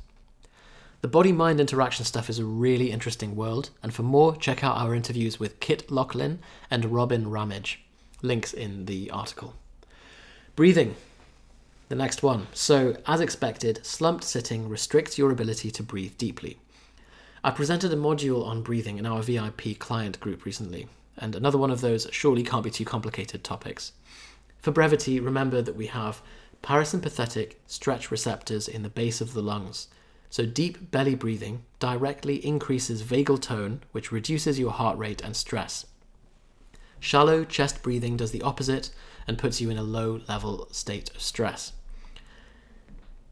The 1.02 1.08
body 1.08 1.32
mind 1.32 1.60
interaction 1.60 2.04
stuff 2.04 2.30
is 2.30 2.40
a 2.40 2.46
really 2.46 2.92
interesting 2.92 3.36
world, 3.36 3.70
and 3.82 3.94
for 3.94 4.04
more, 4.04 4.36
check 4.36 4.64
out 4.64 4.78
our 4.78 4.94
interviews 4.94 5.40
with 5.40 5.60
Kit 5.60 5.90
Laughlin 5.92 6.40
and 6.70 6.86
Robin 6.86 7.30
Ramage. 7.30 7.82
Links 8.22 8.54
in 8.54 8.86
the 8.86 9.10
article. 9.12 9.54
Breathing. 10.56 10.96
The 11.88 11.96
next 11.96 12.22
one. 12.22 12.48
So, 12.54 12.98
as 13.08 13.22
expected, 13.22 13.86
slumped 13.86 14.24
sitting 14.24 14.68
restricts 14.68 15.18
your 15.18 15.32
ability 15.32 15.72
to 15.72 15.84
breathe 15.84 16.18
deeply. 16.18 16.58
I 17.42 17.52
presented 17.52 17.94
a 17.94 17.96
module 17.96 18.46
on 18.46 18.64
breathing 18.64 18.98
in 18.98 19.06
our 19.06 19.22
VIP 19.22 19.80
client 19.80 20.20
group 20.20 20.44
recently, 20.44 20.88
and 21.18 21.36
another 21.36 21.58
one 21.58 21.72
of 21.72 21.80
those 21.80 22.08
surely 22.12 22.44
can't 22.44 22.64
be 22.64 22.70
too 22.70 22.84
complicated 22.84 23.44
topics. 23.44 23.94
For 24.60 24.72
brevity, 24.72 25.22
remember 25.22 25.62
that 25.62 25.78
we 25.78 25.88
have 25.88 26.22
parasympathetic 26.62 27.54
stretch 27.66 28.12
receptors 28.12 28.68
in 28.68 28.84
the 28.84 28.90
base 28.90 29.22
of 29.22 29.34
the 29.34 29.42
lungs. 29.42 29.88
So, 30.30 30.46
deep 30.46 30.92
belly 30.92 31.16
breathing 31.16 31.64
directly 31.80 32.46
increases 32.46 33.04
vagal 33.04 33.42
tone, 33.42 33.82
which 33.94 34.12
reduces 34.12 34.60
your 34.60 34.72
heart 34.72 34.98
rate 34.98 35.22
and 35.22 35.36
stress. 35.36 35.86
Shallow 37.00 37.46
chest 37.46 37.82
breathing 37.82 38.18
does 38.18 38.32
the 38.32 38.42
opposite 38.42 38.92
and 39.26 39.38
puts 39.38 39.62
you 39.62 39.70
in 39.70 39.78
a 39.78 39.84
low 39.84 40.20
level 40.28 40.68
state 40.72 41.10
of 41.16 41.22
stress. 41.22 41.72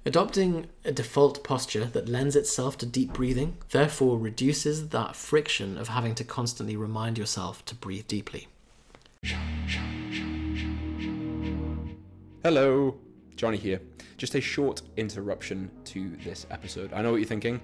Adopting 0.07 0.67
a 0.85 0.91
default 0.93 1.43
posture 1.43 1.83
that 1.83 2.07
lends 2.07 2.37
itself 2.37 2.77
to 2.77 2.85
deep 2.85 3.11
breathing 3.11 3.57
therefore 3.71 4.17
reduces 4.17 4.87
that 4.87 5.17
friction 5.17 5.77
of 5.77 5.89
having 5.89 6.15
to 6.15 6.23
constantly 6.23 6.77
remind 6.77 7.17
yourself 7.17 7.65
to 7.65 7.75
breathe 7.75 8.07
deeply. 8.07 8.47
Hello, 12.41 12.95
Johnny 13.35 13.57
here. 13.57 13.81
Just 14.15 14.35
a 14.35 14.39
short 14.39 14.81
interruption 14.95 15.69
to 15.83 16.15
this 16.23 16.47
episode. 16.51 16.93
I 16.93 17.01
know 17.01 17.11
what 17.11 17.17
you're 17.17 17.27
thinking. 17.27 17.59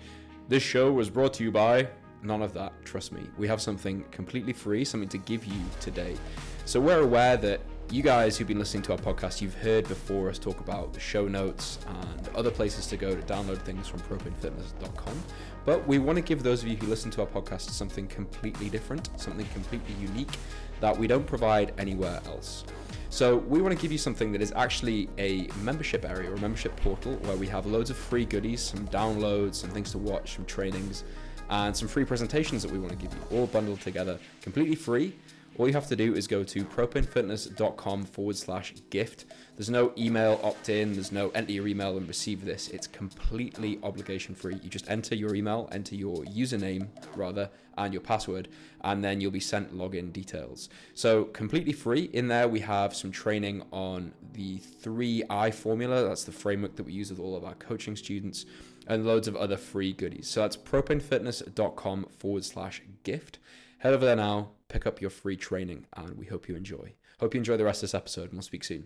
This 0.50 0.63
show 0.63 0.91
was 0.91 1.09
brought 1.09 1.33
to 1.35 1.45
you 1.45 1.51
by 1.51 1.88
none 2.23 2.41
of 2.41 2.53
that, 2.55 2.73
trust 2.83 3.13
me. 3.13 3.21
We 3.38 3.47
have 3.47 3.62
something 3.62 4.03
completely 4.12 4.51
free, 4.51 4.83
something 4.83 5.07
to 5.07 5.17
give 5.17 5.45
you 5.45 5.62
today. 5.79 6.17
So 6.65 6.81
we're 6.81 7.03
aware 7.03 7.38
that 7.38 7.62
you 7.93 8.01
guys 8.01 8.35
who've 8.35 8.47
been 8.47 8.57
listening 8.57 8.81
to 8.81 8.91
our 8.91 8.97
podcast, 8.97 9.39
you've 9.39 9.53
heard 9.53 9.88
before 9.88 10.27
us 10.27 10.39
talk 10.39 10.59
about 10.59 10.93
the 10.93 11.00
show 11.00 11.27
notes 11.27 11.77
and 11.88 12.27
other 12.35 12.50
places 12.50 12.88
to 12.88 12.97
go 12.97 13.13
to 13.13 13.21
download 13.31 13.59
things 13.59 13.88
from 13.88 14.00
propanefitness.com. 14.00 15.23
But 15.63 15.88
we 15.88 16.00
want 16.00 16.15
to 16.15 16.23
give 16.23 16.41
those 16.41 16.63
of 16.63 16.69
you 16.69 16.75
who 16.75 16.88
listen 16.88 17.12
to 17.12 17.21
our 17.21 17.27
podcast 17.27 17.69
something 17.69 18.07
completely 18.07 18.67
different, 18.67 19.09
something 19.17 19.45
completely 19.53 19.93
unique 20.01 20.31
that 20.79 20.97
we 20.97 21.05
don't 21.05 21.27
provide 21.27 21.75
anywhere 21.77 22.19
else. 22.25 22.63
So 23.12 23.38
we 23.38 23.62
want 23.62 23.75
to 23.75 23.79
give 23.79 23.91
you 23.91 24.00
something 24.00 24.31
that 24.31 24.41
is 24.41 24.51
actually 24.55 25.07
a 25.19 25.47
membership 25.62 26.03
area 26.03 26.31
or 26.31 26.33
a 26.33 26.39
membership 26.39 26.75
portal 26.77 27.13
where 27.17 27.38
we 27.38 27.45
have 27.45 27.67
loads 27.67 27.91
of 27.91 27.95
free 27.95 28.25
goodies, 28.25 28.59
some 28.59 28.88
downloads, 28.88 29.53
some 29.53 29.69
things 29.69 29.91
to 29.91 30.00
watch, 30.00 30.33
some 30.33 30.45
trainings, 30.45 31.03
and 31.51 31.77
some 31.77 31.88
free 31.88 32.05
presentations 32.05 32.63
that 32.63 32.71
we 32.71 32.79
want 32.79 32.89
to 32.89 32.97
give 32.97 33.13
you, 33.13 33.38
all 33.38 33.45
bundled 33.45 33.81
together, 33.81 34.17
completely 34.41 34.73
free 34.73 35.13
all 35.57 35.67
you 35.67 35.74
have 35.74 35.88
to 35.88 35.95
do 35.95 36.15
is 36.15 36.27
go 36.27 36.43
to 36.43 36.63
propanefitness.com 36.65 38.05
forward 38.05 38.38
slash 38.38 38.74
gift. 38.89 39.25
There's 39.55 39.69
no 39.69 39.93
email 39.98 40.39
opt 40.43 40.69
in, 40.69 40.93
there's 40.93 41.12
no 41.12 41.29
enter 41.29 41.51
your 41.51 41.67
email 41.67 41.98
and 41.98 42.07
receive 42.07 42.43
this. 42.43 42.69
It's 42.69 42.88
completely 42.88 43.79
obligation 43.83 44.33
free. 44.33 44.59
You 44.63 44.70
just 44.70 44.89
enter 44.89 45.13
your 45.13 45.35
email, 45.35 45.70
enter 45.72 45.96
your 45.96 46.24
username 46.25 46.87
rather, 47.16 47.50
and 47.77 47.94
your 47.94 48.01
password, 48.01 48.48
and 48.81 49.03
then 49.03 49.22
you'll 49.22 49.31
be 49.31 49.39
sent 49.39 49.75
login 49.75 50.11
details. 50.11 50.70
So, 50.96 51.25
completely 51.25 51.74
free. 51.74 52.09
In 52.13 52.27
there, 52.27 52.48
we 52.48 52.59
have 52.61 52.96
some 52.96 53.11
training 53.11 53.63
on 53.72 54.13
the 54.33 54.59
3I 54.59 55.53
formula. 55.53 56.07
That's 56.07 56.24
the 56.24 56.31
framework 56.31 56.75
that 56.75 56.83
we 56.83 56.94
use 56.94 57.09
with 57.09 57.20
all 57.20 57.35
of 57.35 57.44
our 57.44 57.55
coaching 57.55 57.96
students, 57.96 58.46
and 58.87 59.05
loads 59.05 59.27
of 59.27 59.35
other 59.35 59.57
free 59.57 59.94
goodies. 59.94 60.27
So, 60.27 60.42
that's 60.42 60.57
propanefitness.com 60.57 62.07
forward 62.18 62.46
slash 62.46 62.81
gift. 63.03 63.39
Head 63.79 63.94
over 63.94 64.05
there 64.05 64.16
now, 64.16 64.51
pick 64.74 64.88
up 64.88 65.00
your 65.00 65.12
free 65.12 65.38
training, 65.38 65.86
and 65.94 66.18
we 66.18 66.25
hope 66.25 66.50
you 66.50 66.55
enjoy. 66.55 66.94
Hope 67.20 67.36
you 67.36 67.38
enjoy 67.38 67.57
the 67.57 67.64
rest 67.64 67.83
of 67.83 67.90
this 67.90 67.94
episode, 67.94 68.24
and 68.24 68.33
we'll 68.33 68.42
speak 68.42 68.64
soon. 68.64 68.83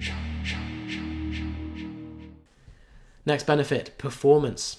Next 3.25 3.47
benefit 3.47 3.97
performance. 3.97 4.77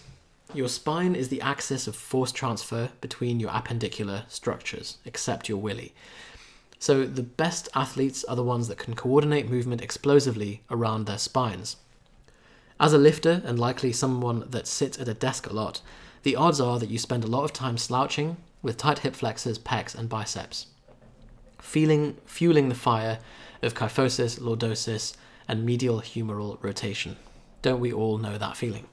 Your 0.52 0.68
spine 0.68 1.14
is 1.14 1.30
the 1.30 1.40
axis 1.40 1.86
of 1.86 1.96
force 1.96 2.30
transfer 2.30 2.90
between 3.00 3.40
your 3.40 3.50
appendicular 3.50 4.24
structures, 4.28 4.98
except 5.06 5.48
your 5.48 5.58
willy. 5.58 5.94
So, 6.78 7.04
the 7.04 7.22
best 7.22 7.68
athletes 7.74 8.22
are 8.24 8.36
the 8.36 8.44
ones 8.44 8.68
that 8.68 8.78
can 8.78 8.94
coordinate 8.94 9.50
movement 9.50 9.80
explosively 9.80 10.62
around 10.70 11.06
their 11.06 11.18
spines. 11.18 11.76
As 12.78 12.92
a 12.92 12.98
lifter, 12.98 13.42
and 13.46 13.58
likely 13.58 13.92
someone 13.92 14.44
that 14.50 14.66
sits 14.66 14.98
at 14.98 15.08
a 15.08 15.14
desk 15.14 15.48
a 15.48 15.54
lot, 15.54 15.80
the 16.22 16.36
odds 16.36 16.60
are 16.60 16.78
that 16.78 16.90
you 16.90 16.98
spend 16.98 17.24
a 17.24 17.28
lot 17.28 17.44
of 17.44 17.52
time 17.52 17.78
slouching 17.78 18.36
with 18.62 18.76
tight 18.76 19.00
hip 19.00 19.16
flexors, 19.16 19.58
pecs, 19.58 19.94
and 19.94 20.08
biceps 20.08 20.66
feeling, 21.58 22.16
fueling 22.24 22.68
the 22.68 22.74
fire 22.74 23.18
of 23.62 23.74
kyphosis, 23.74 24.38
lordosis, 24.38 25.14
and 25.46 25.64
medial 25.64 26.00
humeral 26.00 26.62
rotation. 26.62 27.16
Don't 27.62 27.80
we 27.80 27.92
all 27.92 28.18
know 28.18 28.38
that 28.38 28.56
feeling? 28.56 28.86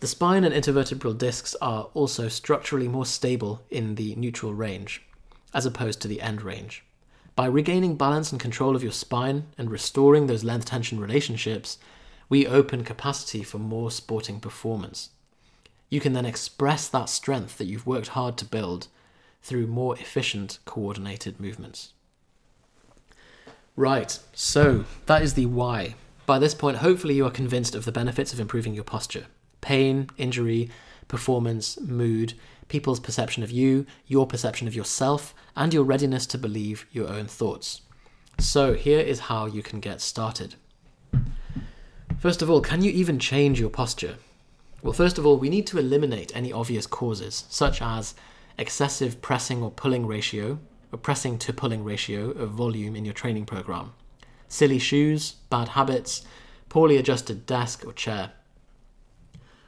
The 0.00 0.06
spine 0.06 0.44
and 0.44 0.54
intervertebral 0.54 1.18
discs 1.18 1.54
are 1.62 1.88
also 1.94 2.28
structurally 2.28 2.88
more 2.88 3.06
stable 3.06 3.62
in 3.70 3.94
the 3.94 4.14
neutral 4.16 4.54
range, 4.54 5.02
as 5.52 5.66
opposed 5.66 6.00
to 6.02 6.08
the 6.08 6.20
end 6.20 6.42
range. 6.42 6.84
By 7.36 7.46
regaining 7.46 7.96
balance 7.96 8.30
and 8.30 8.40
control 8.40 8.76
of 8.76 8.82
your 8.82 8.92
spine 8.92 9.46
and 9.58 9.70
restoring 9.70 10.26
those 10.26 10.44
length 10.44 10.66
tension 10.66 11.00
relationships, 11.00 11.78
we 12.28 12.46
open 12.46 12.84
capacity 12.84 13.42
for 13.42 13.58
more 13.58 13.90
sporting 13.90 14.40
performance. 14.40 15.10
You 15.90 16.00
can 16.00 16.12
then 16.12 16.26
express 16.26 16.88
that 16.88 17.08
strength 17.08 17.58
that 17.58 17.66
you've 17.66 17.86
worked 17.86 18.08
hard 18.08 18.36
to 18.38 18.44
build 18.44 18.88
through 19.44 19.66
more 19.66 19.94
efficient 19.98 20.58
coordinated 20.64 21.38
movements. 21.38 21.92
Right, 23.76 24.18
so 24.32 24.86
that 25.06 25.22
is 25.22 25.34
the 25.34 25.46
why. 25.46 25.94
By 26.26 26.38
this 26.38 26.54
point, 26.54 26.78
hopefully, 26.78 27.14
you 27.14 27.26
are 27.26 27.30
convinced 27.30 27.74
of 27.74 27.84
the 27.84 27.92
benefits 27.92 28.32
of 28.32 28.40
improving 28.40 28.74
your 28.74 28.84
posture. 28.84 29.26
Pain, 29.60 30.08
injury, 30.16 30.70
performance, 31.08 31.78
mood, 31.78 32.32
people's 32.68 33.00
perception 33.00 33.42
of 33.42 33.50
you, 33.50 33.84
your 34.06 34.26
perception 34.26 34.66
of 34.66 34.74
yourself, 34.74 35.34
and 35.54 35.74
your 35.74 35.84
readiness 35.84 36.24
to 36.28 36.38
believe 36.38 36.86
your 36.90 37.08
own 37.08 37.26
thoughts. 37.26 37.82
So, 38.38 38.72
here 38.72 39.00
is 39.00 39.20
how 39.20 39.44
you 39.44 39.62
can 39.62 39.78
get 39.78 40.00
started. 40.00 40.54
First 42.18 42.40
of 42.40 42.48
all, 42.48 42.62
can 42.62 42.82
you 42.82 42.90
even 42.90 43.18
change 43.18 43.60
your 43.60 43.70
posture? 43.70 44.16
Well, 44.82 44.94
first 44.94 45.18
of 45.18 45.26
all, 45.26 45.36
we 45.36 45.50
need 45.50 45.66
to 45.68 45.78
eliminate 45.78 46.34
any 46.34 46.52
obvious 46.52 46.86
causes, 46.86 47.44
such 47.50 47.82
as 47.82 48.14
excessive 48.58 49.20
pressing 49.20 49.62
or 49.62 49.70
pulling 49.70 50.06
ratio, 50.06 50.58
or 50.92 50.98
pressing 50.98 51.38
to 51.38 51.52
pulling 51.52 51.84
ratio 51.84 52.30
of 52.30 52.50
volume 52.50 52.94
in 52.94 53.04
your 53.04 53.14
training 53.14 53.46
program, 53.46 53.92
silly 54.48 54.78
shoes, 54.78 55.36
bad 55.50 55.68
habits, 55.70 56.22
poorly 56.68 56.96
adjusted 56.96 57.46
desk 57.46 57.84
or 57.86 57.92
chair. 57.92 58.32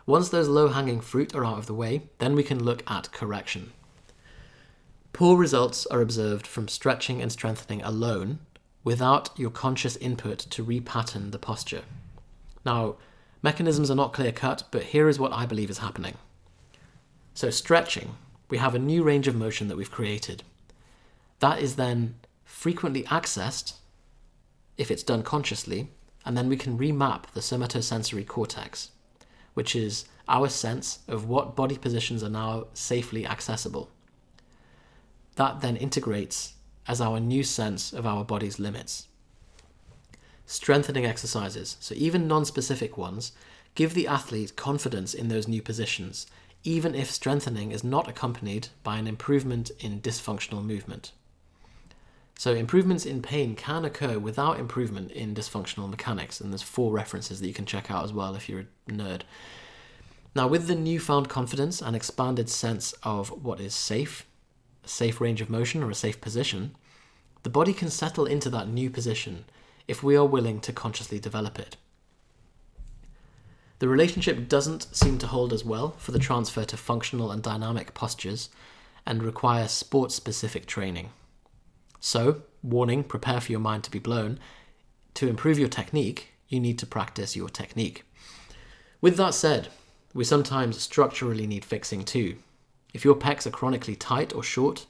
Once 0.06 0.28
those 0.28 0.48
low 0.48 0.68
hanging 0.68 1.00
fruit 1.00 1.34
are 1.34 1.44
out 1.44 1.58
of 1.58 1.66
the 1.66 1.74
way, 1.74 2.02
then 2.18 2.34
we 2.34 2.44
can 2.44 2.62
look 2.62 2.88
at 2.88 3.10
correction. 3.10 3.72
Poor 5.12 5.36
results 5.36 5.86
are 5.86 6.00
observed 6.00 6.46
from 6.46 6.68
stretching 6.68 7.20
and 7.20 7.32
strengthening 7.32 7.82
alone 7.82 8.38
without 8.84 9.30
your 9.36 9.50
conscious 9.50 9.96
input 9.96 10.38
to 10.38 10.64
repattern 10.64 11.32
the 11.32 11.38
posture. 11.38 11.82
Now, 12.64 12.96
mechanisms 13.42 13.90
are 13.90 13.96
not 13.96 14.12
clear 14.12 14.30
cut, 14.30 14.64
but 14.70 14.84
here 14.84 15.08
is 15.08 15.18
what 15.18 15.32
I 15.32 15.46
believe 15.46 15.70
is 15.70 15.78
happening. 15.78 16.14
So, 17.34 17.50
stretching 17.50 18.14
we 18.48 18.58
have 18.58 18.74
a 18.74 18.78
new 18.78 19.02
range 19.02 19.28
of 19.28 19.34
motion 19.34 19.68
that 19.68 19.76
we've 19.76 19.90
created. 19.90 20.42
That 21.40 21.60
is 21.60 21.76
then 21.76 22.16
frequently 22.44 23.02
accessed 23.04 23.74
if 24.76 24.90
it's 24.90 25.02
done 25.02 25.22
consciously, 25.22 25.88
and 26.24 26.36
then 26.36 26.48
we 26.48 26.56
can 26.56 26.78
remap 26.78 27.30
the 27.32 27.40
somatosensory 27.40 28.26
cortex, 28.26 28.90
which 29.54 29.74
is 29.74 30.06
our 30.28 30.48
sense 30.48 31.00
of 31.08 31.28
what 31.28 31.56
body 31.56 31.76
positions 31.78 32.22
are 32.22 32.30
now 32.30 32.66
safely 32.74 33.26
accessible. 33.26 33.90
That 35.36 35.60
then 35.60 35.76
integrates 35.76 36.54
as 36.88 37.00
our 37.00 37.20
new 37.20 37.42
sense 37.42 37.92
of 37.92 38.06
our 38.06 38.24
body's 38.24 38.58
limits. 38.58 39.08
Strengthening 40.46 41.04
exercises, 41.04 41.76
so 41.80 41.94
even 41.96 42.28
non 42.28 42.44
specific 42.44 42.96
ones, 42.96 43.32
give 43.74 43.94
the 43.94 44.06
athlete 44.06 44.56
confidence 44.56 45.12
in 45.14 45.28
those 45.28 45.48
new 45.48 45.60
positions 45.60 46.26
even 46.66 46.96
if 46.96 47.08
strengthening 47.08 47.70
is 47.70 47.84
not 47.84 48.08
accompanied 48.08 48.68
by 48.82 48.98
an 48.98 49.06
improvement 49.06 49.70
in 49.78 50.00
dysfunctional 50.00 50.64
movement. 50.64 51.12
So, 52.38 52.52
improvements 52.52 53.06
in 53.06 53.22
pain 53.22 53.54
can 53.54 53.84
occur 53.84 54.18
without 54.18 54.58
improvement 54.58 55.12
in 55.12 55.34
dysfunctional 55.34 55.88
mechanics, 55.88 56.40
and 56.40 56.52
there's 56.52 56.62
four 56.62 56.92
references 56.92 57.40
that 57.40 57.46
you 57.46 57.54
can 57.54 57.64
check 57.64 57.90
out 57.90 58.04
as 58.04 58.12
well 58.12 58.34
if 58.34 58.48
you're 58.48 58.66
a 58.88 58.90
nerd. 58.90 59.22
Now, 60.34 60.48
with 60.48 60.66
the 60.66 60.74
newfound 60.74 61.28
confidence 61.28 61.80
and 61.80 61.94
expanded 61.94 62.50
sense 62.50 62.92
of 63.04 63.44
what 63.44 63.60
is 63.60 63.74
safe, 63.74 64.26
a 64.84 64.88
safe 64.88 65.20
range 65.20 65.40
of 65.40 65.48
motion 65.48 65.82
or 65.82 65.90
a 65.90 65.94
safe 65.94 66.20
position, 66.20 66.76
the 67.44 67.48
body 67.48 67.72
can 67.72 67.90
settle 67.90 68.26
into 68.26 68.50
that 68.50 68.68
new 68.68 68.90
position 68.90 69.44
if 69.86 70.02
we 70.02 70.16
are 70.16 70.26
willing 70.26 70.60
to 70.60 70.72
consciously 70.72 71.20
develop 71.20 71.60
it. 71.60 71.76
The 73.78 73.88
relationship 73.88 74.48
doesn't 74.48 74.94
seem 74.96 75.18
to 75.18 75.26
hold 75.26 75.52
as 75.52 75.64
well 75.64 75.90
for 75.98 76.12
the 76.12 76.18
transfer 76.18 76.64
to 76.64 76.76
functional 76.76 77.30
and 77.30 77.42
dynamic 77.42 77.92
postures 77.92 78.48
and 79.04 79.22
requires 79.22 79.70
sport 79.70 80.12
specific 80.12 80.66
training. 80.66 81.10
So, 82.00 82.42
warning, 82.62 83.04
prepare 83.04 83.40
for 83.40 83.52
your 83.52 83.60
mind 83.60 83.84
to 83.84 83.90
be 83.90 83.98
blown. 83.98 84.38
To 85.14 85.28
improve 85.28 85.58
your 85.58 85.68
technique, 85.68 86.32
you 86.48 86.60
need 86.60 86.78
to 86.78 86.86
practice 86.86 87.36
your 87.36 87.48
technique. 87.48 88.04
With 89.00 89.16
that 89.16 89.34
said, 89.34 89.68
we 90.14 90.24
sometimes 90.24 90.80
structurally 90.80 91.46
need 91.46 91.64
fixing 91.64 92.04
too. 92.04 92.36
If 92.94 93.04
your 93.04 93.14
pecs 93.14 93.46
are 93.46 93.50
chronically 93.50 93.96
tight 93.96 94.34
or 94.34 94.42
short, 94.42 94.86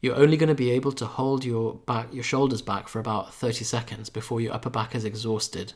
you're 0.00 0.16
only 0.16 0.36
going 0.36 0.48
to 0.48 0.54
be 0.54 0.70
able 0.70 0.92
to 0.92 1.06
hold 1.06 1.44
your 1.44 1.74
back 1.74 2.12
your 2.12 2.24
shoulders 2.24 2.60
back 2.60 2.88
for 2.88 2.98
about 2.98 3.32
30 3.32 3.64
seconds 3.64 4.10
before 4.10 4.40
your 4.40 4.52
upper 4.52 4.70
back 4.70 4.94
is 4.94 5.04
exhausted, 5.04 5.72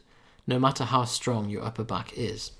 no 0.48 0.58
matter 0.58 0.84
how 0.84 1.04
strong 1.04 1.50
your 1.50 1.62
upper 1.62 1.84
back 1.84 2.10
is. 2.16 2.52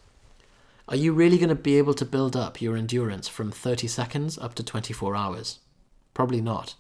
Are 0.89 0.97
you 0.97 1.13
really 1.13 1.39
going 1.39 1.49
to 1.49 1.55
be 1.55 1.79
able 1.79 1.95
to 1.95 2.05
build 2.05 2.37
up 2.37 2.61
your 2.61 2.77
endurance 2.77 3.29
from 3.29 3.51
30 3.51 3.89
seconds 3.89 4.39
up 4.39 4.55
to 4.55 4.63
24 4.63 5.17
hours? 5.17 5.59
Probably 6.13 6.43
not. 6.43 6.75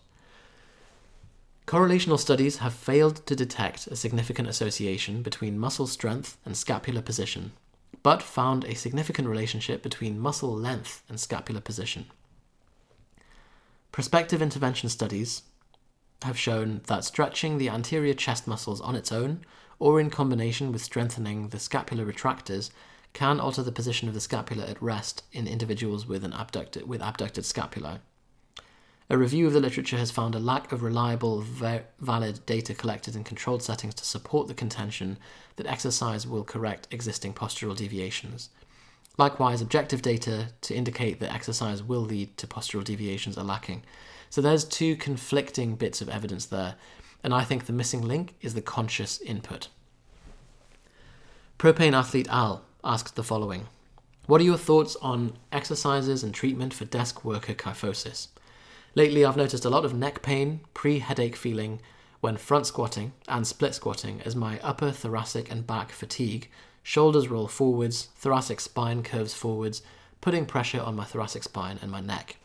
Correlational 1.66 2.18
studies 2.18 2.58
have 2.58 2.74
failed 2.74 3.26
to 3.26 3.34
detect 3.34 3.86
a 3.86 3.96
significant 3.96 4.48
association 4.48 5.22
between 5.22 5.58
muscle 5.58 5.86
strength 5.86 6.36
and 6.44 6.56
scapular 6.56 7.02
position, 7.02 7.52
but 8.02 8.22
found 8.22 8.64
a 8.64 8.74
significant 8.74 9.28
relationship 9.28 9.82
between 9.82 10.18
muscle 10.18 10.54
length 10.54 11.02
and 11.08 11.18
scapular 11.18 11.60
position. 11.60 12.06
Prospective 13.92 14.42
intervention 14.42 14.90
studies 14.90 15.42
have 16.22 16.38
shown 16.38 16.82
that 16.86 17.04
stretching 17.04 17.56
the 17.56 17.70
anterior 17.70 18.14
chest 18.14 18.46
muscles 18.46 18.80
on 18.80 18.94
its 18.94 19.12
own 19.12 19.40
or 19.78 20.00
in 20.00 20.10
combination 20.10 20.72
with 20.72 20.82
strengthening 20.82 21.48
the 21.48 21.58
scapular 21.58 22.04
retractors 22.04 22.70
can 23.12 23.40
alter 23.40 23.62
the 23.62 23.72
position 23.72 24.08
of 24.08 24.14
the 24.14 24.20
scapula 24.20 24.66
at 24.66 24.82
rest 24.82 25.22
in 25.32 25.46
individuals 25.46 26.06
with 26.06 26.24
an 26.24 26.32
abducted 26.32 26.88
with 26.88 27.00
abducted 27.00 27.44
scapula. 27.44 28.00
A 29.10 29.16
review 29.16 29.46
of 29.46 29.54
the 29.54 29.60
literature 29.60 29.96
has 29.96 30.10
found 30.10 30.34
a 30.34 30.38
lack 30.38 30.70
of 30.70 30.82
reliable, 30.82 31.40
va- 31.40 31.84
valid 31.98 32.44
data 32.44 32.74
collected 32.74 33.16
in 33.16 33.24
controlled 33.24 33.62
settings 33.62 33.94
to 33.94 34.04
support 34.04 34.48
the 34.48 34.54
contention 34.54 35.16
that 35.56 35.66
exercise 35.66 36.26
will 36.26 36.44
correct 36.44 36.88
existing 36.90 37.32
postural 37.32 37.74
deviations. 37.74 38.50
Likewise, 39.16 39.62
objective 39.62 40.02
data 40.02 40.48
to 40.60 40.74
indicate 40.74 41.20
that 41.20 41.34
exercise 41.34 41.82
will 41.82 42.02
lead 42.02 42.36
to 42.36 42.46
postural 42.46 42.84
deviations 42.84 43.38
are 43.38 43.44
lacking. 43.44 43.82
So 44.28 44.42
there's 44.42 44.64
two 44.64 44.94
conflicting 44.94 45.74
bits 45.74 46.02
of 46.02 46.10
evidence 46.10 46.44
there, 46.44 46.74
and 47.22 47.34
I 47.34 47.44
think 47.44 47.66
the 47.66 47.72
missing 47.72 48.02
link 48.02 48.34
is 48.40 48.54
the 48.54 48.62
conscious 48.62 49.20
input. 49.20 49.68
Propane 51.58 51.92
athlete 51.92 52.28
Al 52.30 52.62
asked 52.84 53.16
the 53.16 53.24
following 53.24 53.66
What 54.26 54.40
are 54.40 54.44
your 54.44 54.56
thoughts 54.58 54.96
on 55.02 55.32
exercises 55.50 56.22
and 56.22 56.32
treatment 56.32 56.72
for 56.72 56.84
desk 56.84 57.24
worker 57.24 57.54
kyphosis? 57.54 58.28
Lately, 58.94 59.24
I've 59.24 59.36
noticed 59.36 59.64
a 59.64 59.70
lot 59.70 59.84
of 59.84 59.94
neck 59.94 60.22
pain, 60.22 60.60
pre 60.74 61.00
headache 61.00 61.36
feeling 61.36 61.80
when 62.20 62.36
front 62.36 62.66
squatting 62.66 63.12
and 63.28 63.46
split 63.46 63.74
squatting 63.74 64.20
as 64.22 64.34
my 64.34 64.58
upper 64.60 64.90
thoracic 64.90 65.50
and 65.50 65.66
back 65.66 65.92
fatigue, 65.92 66.50
shoulders 66.82 67.28
roll 67.28 67.46
forwards, 67.46 68.08
thoracic 68.16 68.60
spine 68.60 69.02
curves 69.02 69.34
forwards, 69.34 69.82
putting 70.20 70.46
pressure 70.46 70.80
on 70.80 70.96
my 70.96 71.04
thoracic 71.04 71.44
spine 71.44 71.78
and 71.80 71.90
my 71.90 72.00
neck. 72.00 72.36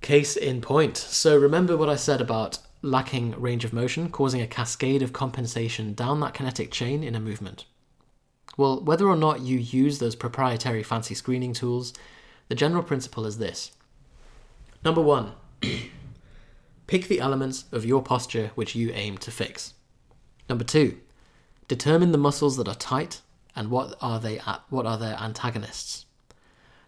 Case 0.00 0.36
in 0.36 0.60
point. 0.60 0.96
So, 0.96 1.36
remember 1.36 1.76
what 1.76 1.88
I 1.88 1.96
said 1.96 2.20
about 2.20 2.58
lacking 2.82 3.40
range 3.40 3.64
of 3.64 3.72
motion 3.72 4.10
causing 4.10 4.40
a 4.40 4.46
cascade 4.46 5.02
of 5.02 5.12
compensation 5.12 5.94
down 5.94 6.20
that 6.20 6.34
kinetic 6.34 6.70
chain 6.70 7.02
in 7.02 7.14
a 7.14 7.20
movement? 7.20 7.64
Well, 8.56 8.82
whether 8.82 9.08
or 9.08 9.16
not 9.16 9.40
you 9.40 9.56
use 9.56 9.98
those 9.98 10.14
proprietary 10.14 10.82
fancy 10.82 11.14
screening 11.14 11.54
tools, 11.54 11.94
the 12.48 12.54
general 12.54 12.82
principle 12.82 13.24
is 13.24 13.38
this 13.38 13.72
Number 14.84 15.00
one, 15.00 15.32
pick 16.86 17.06
the 17.06 17.20
elements 17.20 17.64
of 17.72 17.84
your 17.84 18.02
posture 18.02 18.50
which 18.54 18.74
you 18.74 18.90
aim 18.92 19.16
to 19.18 19.30
fix. 19.30 19.74
Number 20.48 20.64
two, 20.64 20.98
determine 21.68 22.12
the 22.12 22.18
muscles 22.18 22.56
that 22.56 22.68
are 22.68 22.74
tight 22.74 23.20
and 23.54 23.70
what 23.70 23.96
are 24.00 24.18
they 24.18 24.38
at 24.40 24.62
what 24.68 24.86
are 24.86 24.98
their 24.98 25.16
antagonists. 25.20 26.04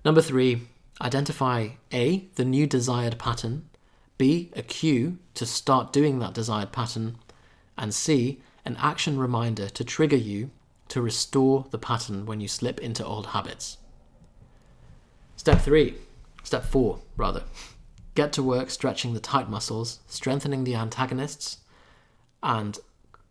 Number 0.04 0.20
three, 0.20 0.62
identify 1.00 1.70
A, 1.92 2.28
the 2.34 2.44
new 2.44 2.66
desired 2.66 3.18
pattern, 3.18 3.68
B, 4.16 4.50
a 4.54 4.62
cue 4.62 5.18
to 5.34 5.44
start 5.46 5.92
doing 5.92 6.18
that 6.20 6.34
desired 6.34 6.72
pattern, 6.72 7.18
and 7.76 7.92
C, 7.92 8.40
an 8.64 8.76
action 8.78 9.18
reminder 9.18 9.68
to 9.68 9.84
trigger 9.84 10.16
you 10.16 10.50
to 10.88 11.02
restore 11.02 11.66
the 11.70 11.78
pattern 11.78 12.26
when 12.26 12.40
you 12.40 12.48
slip 12.48 12.80
into 12.80 13.04
old 13.04 13.26
habits. 13.26 13.78
Step 15.36 15.60
three, 15.60 15.96
step 16.42 16.64
four, 16.64 17.00
rather. 17.16 17.42
Get 18.14 18.32
to 18.34 18.42
work 18.42 18.70
stretching 18.70 19.12
the 19.12 19.20
tight 19.20 19.50
muscles, 19.50 20.00
strengthening 20.06 20.64
the 20.64 20.76
antagonists, 20.76 21.58
and 22.42 22.78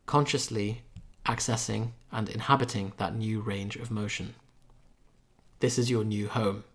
consciously 0.05 0.83
accessing 1.25 1.91
and 2.11 2.29
inhabiting 2.29 2.91
that 2.97 3.15
new 3.15 3.39
range 3.39 3.77
of 3.77 3.89
motion. 3.89 4.35
This 5.59 5.79
is 5.79 5.89
your 5.89 6.03
new 6.03 6.27
home. 6.27 6.65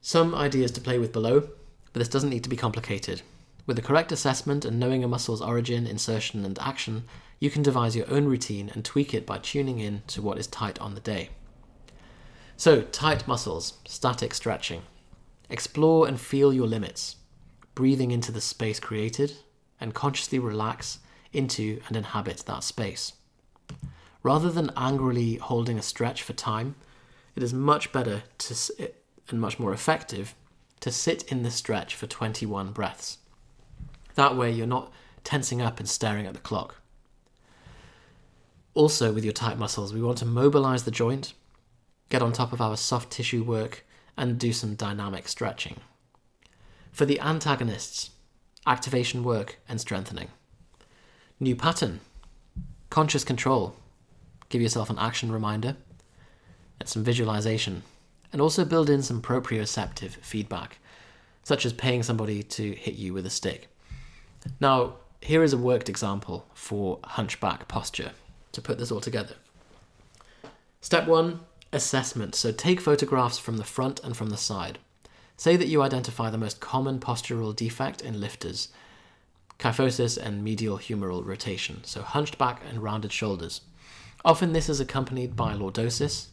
Some 0.00 0.34
ideas 0.34 0.70
to 0.72 0.80
play 0.80 0.98
with 0.98 1.12
below, 1.12 1.50
but 1.92 2.00
this 2.00 2.08
doesn't 2.08 2.30
need 2.30 2.44
to 2.44 2.50
be 2.50 2.56
complicated. 2.56 3.22
With 3.66 3.76
the 3.76 3.82
correct 3.82 4.10
assessment 4.10 4.64
and 4.64 4.80
knowing 4.80 5.04
a 5.04 5.08
muscle's 5.08 5.42
origin, 5.42 5.86
insertion, 5.86 6.44
and 6.44 6.58
action, 6.58 7.04
you 7.38 7.50
can 7.50 7.62
devise 7.62 7.94
your 7.94 8.10
own 8.10 8.24
routine 8.24 8.70
and 8.72 8.84
tweak 8.84 9.14
it 9.14 9.26
by 9.26 9.38
tuning 9.38 9.78
in 9.78 10.02
to 10.08 10.22
what 10.22 10.38
is 10.38 10.46
tight 10.46 10.78
on 10.80 10.94
the 10.94 11.00
day. 11.00 11.30
So, 12.56 12.82
tight 12.82 13.26
muscles, 13.26 13.78
static 13.86 14.34
stretching. 14.34 14.82
Explore 15.48 16.08
and 16.08 16.20
feel 16.20 16.52
your 16.52 16.66
limits, 16.66 17.16
breathing 17.74 18.10
into 18.10 18.32
the 18.32 18.40
space 18.40 18.80
created, 18.80 19.34
and 19.80 19.94
consciously 19.94 20.38
relax 20.38 20.98
into 21.32 21.80
and 21.88 21.96
inhabit 21.96 22.44
that 22.46 22.64
space. 22.64 23.12
Rather 24.22 24.50
than 24.50 24.70
angrily 24.76 25.36
holding 25.36 25.78
a 25.78 25.82
stretch 25.82 26.22
for 26.22 26.32
time, 26.32 26.76
it 27.34 27.42
is 27.42 27.52
much 27.52 27.92
better 27.92 28.22
to 28.38 28.54
and 29.28 29.40
much 29.40 29.58
more 29.58 29.72
effective 29.72 30.34
to 30.82 30.90
sit 30.90 31.22
in 31.30 31.42
the 31.42 31.50
stretch 31.50 31.94
for 31.94 32.06
21 32.06 32.72
breaths. 32.72 33.18
That 34.16 34.36
way, 34.36 34.50
you're 34.50 34.66
not 34.66 34.92
tensing 35.24 35.62
up 35.62 35.78
and 35.78 35.88
staring 35.88 36.26
at 36.26 36.34
the 36.34 36.40
clock. 36.40 36.76
Also, 38.74 39.12
with 39.12 39.24
your 39.24 39.32
tight 39.32 39.58
muscles, 39.58 39.94
we 39.94 40.02
want 40.02 40.18
to 40.18 40.26
mobilize 40.26 40.82
the 40.82 40.90
joint, 40.90 41.34
get 42.08 42.20
on 42.20 42.32
top 42.32 42.52
of 42.52 42.60
our 42.60 42.76
soft 42.76 43.12
tissue 43.12 43.44
work, 43.44 43.86
and 44.16 44.38
do 44.38 44.52
some 44.52 44.74
dynamic 44.74 45.28
stretching. 45.28 45.76
For 46.90 47.06
the 47.06 47.20
antagonists, 47.20 48.10
activation 48.66 49.22
work 49.22 49.58
and 49.68 49.80
strengthening. 49.80 50.28
New 51.38 51.54
pattern, 51.54 52.00
conscious 52.90 53.24
control. 53.24 53.76
Give 54.48 54.60
yourself 54.60 54.90
an 54.90 54.98
action 54.98 55.30
reminder 55.30 55.76
and 56.80 56.88
some 56.88 57.04
visualization. 57.04 57.84
And 58.32 58.40
also 58.40 58.64
build 58.64 58.88
in 58.88 59.02
some 59.02 59.20
proprioceptive 59.20 60.12
feedback, 60.22 60.78
such 61.42 61.66
as 61.66 61.72
paying 61.72 62.02
somebody 62.02 62.42
to 62.42 62.72
hit 62.72 62.94
you 62.94 63.12
with 63.12 63.26
a 63.26 63.30
stick. 63.30 63.68
Now, 64.58 64.94
here 65.20 65.42
is 65.42 65.52
a 65.52 65.58
worked 65.58 65.88
example 65.88 66.46
for 66.54 66.98
hunchback 67.04 67.68
posture 67.68 68.12
to 68.52 68.60
put 68.60 68.78
this 68.78 68.90
all 68.90 69.00
together. 69.00 69.34
Step 70.80 71.06
one 71.06 71.40
Assessment. 71.74 72.34
So 72.34 72.52
take 72.52 72.82
photographs 72.82 73.38
from 73.38 73.56
the 73.56 73.64
front 73.64 73.98
and 74.04 74.14
from 74.14 74.28
the 74.28 74.36
side. 74.36 74.78
Say 75.38 75.56
that 75.56 75.68
you 75.68 75.80
identify 75.80 76.28
the 76.28 76.36
most 76.36 76.60
common 76.60 76.98
postural 77.00 77.56
defect 77.56 78.02
in 78.02 78.20
lifters 78.20 78.68
kyphosis 79.58 80.18
and 80.18 80.42
medial 80.42 80.76
humeral 80.76 81.24
rotation, 81.24 81.84
so 81.84 82.02
hunched 82.02 82.36
back 82.36 82.60
and 82.68 82.82
rounded 82.82 83.12
shoulders. 83.12 83.60
Often 84.24 84.52
this 84.52 84.68
is 84.68 84.80
accompanied 84.80 85.36
by 85.36 85.54
lordosis. 85.54 86.26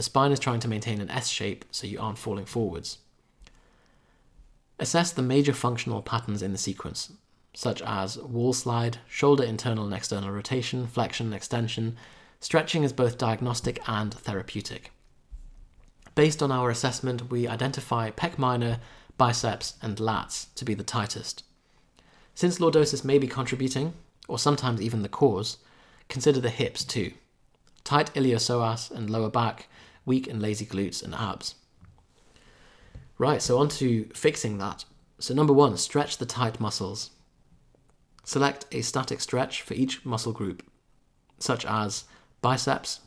The 0.00 0.04
spine 0.04 0.32
is 0.32 0.38
trying 0.38 0.60
to 0.60 0.68
maintain 0.68 1.02
an 1.02 1.10
S 1.10 1.28
shape 1.28 1.66
so 1.70 1.86
you 1.86 2.00
aren't 2.00 2.16
falling 2.16 2.46
forwards. 2.46 3.00
Assess 4.78 5.12
the 5.12 5.20
major 5.20 5.52
functional 5.52 6.00
patterns 6.00 6.40
in 6.40 6.52
the 6.52 6.56
sequence, 6.56 7.12
such 7.52 7.82
as 7.82 8.16
wall 8.16 8.54
slide, 8.54 8.96
shoulder 9.06 9.44
internal 9.44 9.84
and 9.84 9.92
external 9.92 10.30
rotation, 10.30 10.86
flexion, 10.86 11.26
and 11.26 11.34
extension, 11.34 11.98
Stretching 12.40 12.82
is 12.82 12.94
both 12.94 13.18
diagnostic 13.18 13.78
and 13.86 14.14
therapeutic. 14.14 14.90
Based 16.14 16.42
on 16.42 16.50
our 16.50 16.70
assessment, 16.70 17.30
we 17.30 17.46
identify 17.46 18.10
pec 18.10 18.38
minor, 18.38 18.78
biceps, 19.18 19.74
and 19.82 19.98
lats 19.98 20.46
to 20.54 20.64
be 20.64 20.72
the 20.72 20.82
tightest. 20.82 21.44
Since 22.34 22.58
lordosis 22.58 23.04
may 23.04 23.18
be 23.18 23.28
contributing, 23.28 23.92
or 24.28 24.38
sometimes 24.38 24.80
even 24.80 25.02
the 25.02 25.10
cause, 25.10 25.58
consider 26.08 26.40
the 26.40 26.48
hips 26.48 26.84
too. 26.84 27.12
Tight 27.84 28.14
iliopsoas 28.14 28.90
and 28.90 29.10
lower 29.10 29.28
back, 29.28 29.68
weak 30.10 30.26
and 30.26 30.42
lazy 30.42 30.66
glutes 30.66 31.04
and 31.04 31.14
abs. 31.14 31.54
Right, 33.16 33.40
so 33.40 33.58
on 33.58 33.68
to 33.80 34.06
fixing 34.12 34.58
that. 34.58 34.84
So, 35.20 35.34
number 35.34 35.52
one, 35.52 35.76
stretch 35.76 36.18
the 36.18 36.26
tight 36.26 36.58
muscles. 36.58 37.10
Select 38.24 38.66
a 38.72 38.80
static 38.80 39.20
stretch 39.20 39.62
for 39.62 39.74
each 39.74 40.04
muscle 40.04 40.32
group, 40.32 40.64
such 41.38 41.64
as 41.64 42.04
biceps, 42.42 43.00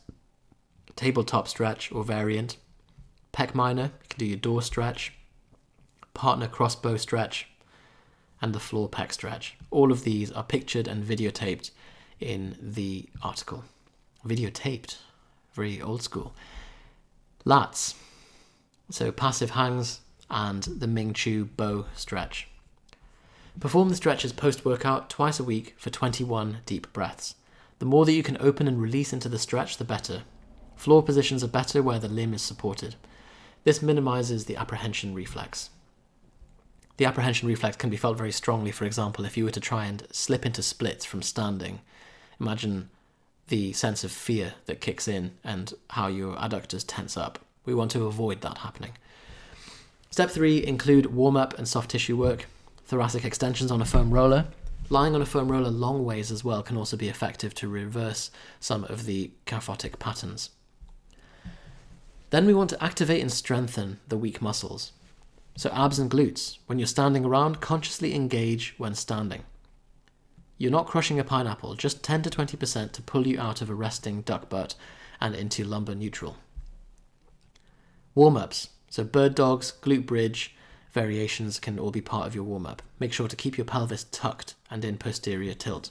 tabletop 0.96 1.46
stretch 1.46 1.92
or 1.92 2.04
variant, 2.04 2.56
pec 3.34 3.54
minor, 3.54 3.90
you 4.02 4.08
can 4.08 4.18
do 4.18 4.26
your 4.26 4.38
door 4.38 4.62
stretch, 4.62 5.12
partner 6.14 6.48
crossbow 6.48 6.96
stretch, 6.96 7.48
and 8.40 8.54
the 8.54 8.60
floor 8.68 8.88
pec 8.88 9.12
stretch. 9.12 9.56
All 9.70 9.92
of 9.92 10.04
these 10.04 10.32
are 10.32 10.44
pictured 10.44 10.88
and 10.88 11.04
videotaped 11.04 11.70
in 12.18 12.56
the 12.62 13.08
article. 13.22 13.64
Videotaped, 14.26 14.96
very 15.52 15.82
old 15.82 16.02
school. 16.02 16.32
Lats, 17.46 17.94
so 18.90 19.12
passive 19.12 19.50
hangs 19.50 20.00
and 20.30 20.62
the 20.62 20.86
Ming 20.86 21.12
Chu 21.12 21.44
bow 21.44 21.84
stretch. 21.94 22.48
Perform 23.60 23.90
the 23.90 23.96
stretches 23.96 24.32
post 24.32 24.64
workout 24.64 25.10
twice 25.10 25.38
a 25.38 25.44
week 25.44 25.74
for 25.76 25.90
21 25.90 26.58
deep 26.64 26.90
breaths. 26.94 27.34
The 27.80 27.84
more 27.84 28.06
that 28.06 28.12
you 28.12 28.22
can 28.22 28.38
open 28.40 28.66
and 28.66 28.80
release 28.80 29.12
into 29.12 29.28
the 29.28 29.38
stretch, 29.38 29.76
the 29.76 29.84
better. 29.84 30.22
Floor 30.74 31.02
positions 31.02 31.44
are 31.44 31.48
better 31.48 31.82
where 31.82 31.98
the 31.98 32.08
limb 32.08 32.32
is 32.32 32.40
supported. 32.40 32.96
This 33.64 33.82
minimizes 33.82 34.46
the 34.46 34.56
apprehension 34.56 35.14
reflex. 35.14 35.68
The 36.96 37.04
apprehension 37.04 37.46
reflex 37.46 37.76
can 37.76 37.90
be 37.90 37.96
felt 37.98 38.16
very 38.16 38.32
strongly, 38.32 38.70
for 38.70 38.86
example, 38.86 39.26
if 39.26 39.36
you 39.36 39.44
were 39.44 39.50
to 39.50 39.60
try 39.60 39.84
and 39.84 40.06
slip 40.10 40.46
into 40.46 40.62
splits 40.62 41.04
from 41.04 41.20
standing. 41.20 41.80
Imagine 42.40 42.88
the 43.48 43.72
sense 43.72 44.04
of 44.04 44.10
fear 44.12 44.54
that 44.66 44.80
kicks 44.80 45.06
in 45.06 45.32
and 45.42 45.74
how 45.90 46.06
your 46.06 46.34
adductors 46.36 46.84
tense 46.86 47.16
up. 47.16 47.38
We 47.64 47.74
want 47.74 47.90
to 47.92 48.06
avoid 48.06 48.40
that 48.42 48.58
happening. 48.58 48.92
Step 50.10 50.30
three 50.30 50.64
include 50.64 51.06
warm 51.06 51.36
up 51.36 51.58
and 51.58 51.66
soft 51.66 51.90
tissue 51.90 52.16
work, 52.16 52.46
thoracic 52.86 53.24
extensions 53.24 53.70
on 53.70 53.82
a 53.82 53.84
foam 53.84 54.10
roller. 54.12 54.46
Lying 54.90 55.14
on 55.14 55.22
a 55.22 55.26
foam 55.26 55.50
roller 55.50 55.70
long 55.70 56.04
ways 56.04 56.30
as 56.30 56.44
well 56.44 56.62
can 56.62 56.76
also 56.76 56.96
be 56.96 57.08
effective 57.08 57.54
to 57.54 57.68
reverse 57.68 58.30
some 58.60 58.84
of 58.84 59.06
the 59.06 59.30
kyphotic 59.46 59.98
patterns. 59.98 60.50
Then 62.30 62.46
we 62.46 62.54
want 62.54 62.70
to 62.70 62.84
activate 62.84 63.20
and 63.20 63.32
strengthen 63.32 64.00
the 64.08 64.18
weak 64.18 64.42
muscles. 64.42 64.92
So, 65.56 65.70
abs 65.72 66.00
and 66.00 66.10
glutes. 66.10 66.58
When 66.66 66.78
you're 66.78 66.86
standing 66.86 67.24
around, 67.24 67.60
consciously 67.60 68.14
engage 68.14 68.74
when 68.76 68.94
standing. 68.94 69.44
You're 70.56 70.70
not 70.70 70.86
crushing 70.86 71.18
a 71.18 71.24
pineapple, 71.24 71.74
just 71.74 72.02
10 72.02 72.22
to 72.22 72.30
20% 72.30 72.92
to 72.92 73.02
pull 73.02 73.26
you 73.26 73.40
out 73.40 73.60
of 73.60 73.70
a 73.70 73.74
resting 73.74 74.22
duck 74.22 74.48
butt 74.48 74.74
and 75.20 75.34
into 75.34 75.64
lumbar 75.64 75.94
neutral. 75.94 76.36
Warm 78.14 78.36
ups. 78.36 78.68
So, 78.88 79.02
bird 79.02 79.34
dogs, 79.34 79.72
glute 79.82 80.06
bridge, 80.06 80.54
variations 80.92 81.58
can 81.58 81.80
all 81.80 81.90
be 81.90 82.00
part 82.00 82.28
of 82.28 82.34
your 82.34 82.44
warm 82.44 82.66
up. 82.66 82.82
Make 83.00 83.12
sure 83.12 83.26
to 83.26 83.34
keep 83.34 83.58
your 83.58 83.64
pelvis 83.64 84.04
tucked 84.04 84.54
and 84.70 84.84
in 84.84 84.98
posterior 84.98 85.54
tilt. 85.54 85.90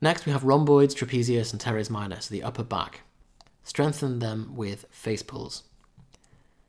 Next, 0.00 0.26
we 0.26 0.32
have 0.32 0.44
rhomboids, 0.44 0.94
trapezius, 0.94 1.52
and 1.52 1.60
teres 1.60 1.88
minor, 1.88 2.20
so 2.20 2.32
the 2.32 2.42
upper 2.42 2.62
back. 2.62 3.00
Strengthen 3.64 4.18
them 4.18 4.52
with 4.54 4.84
face 4.90 5.22
pulls. 5.22 5.64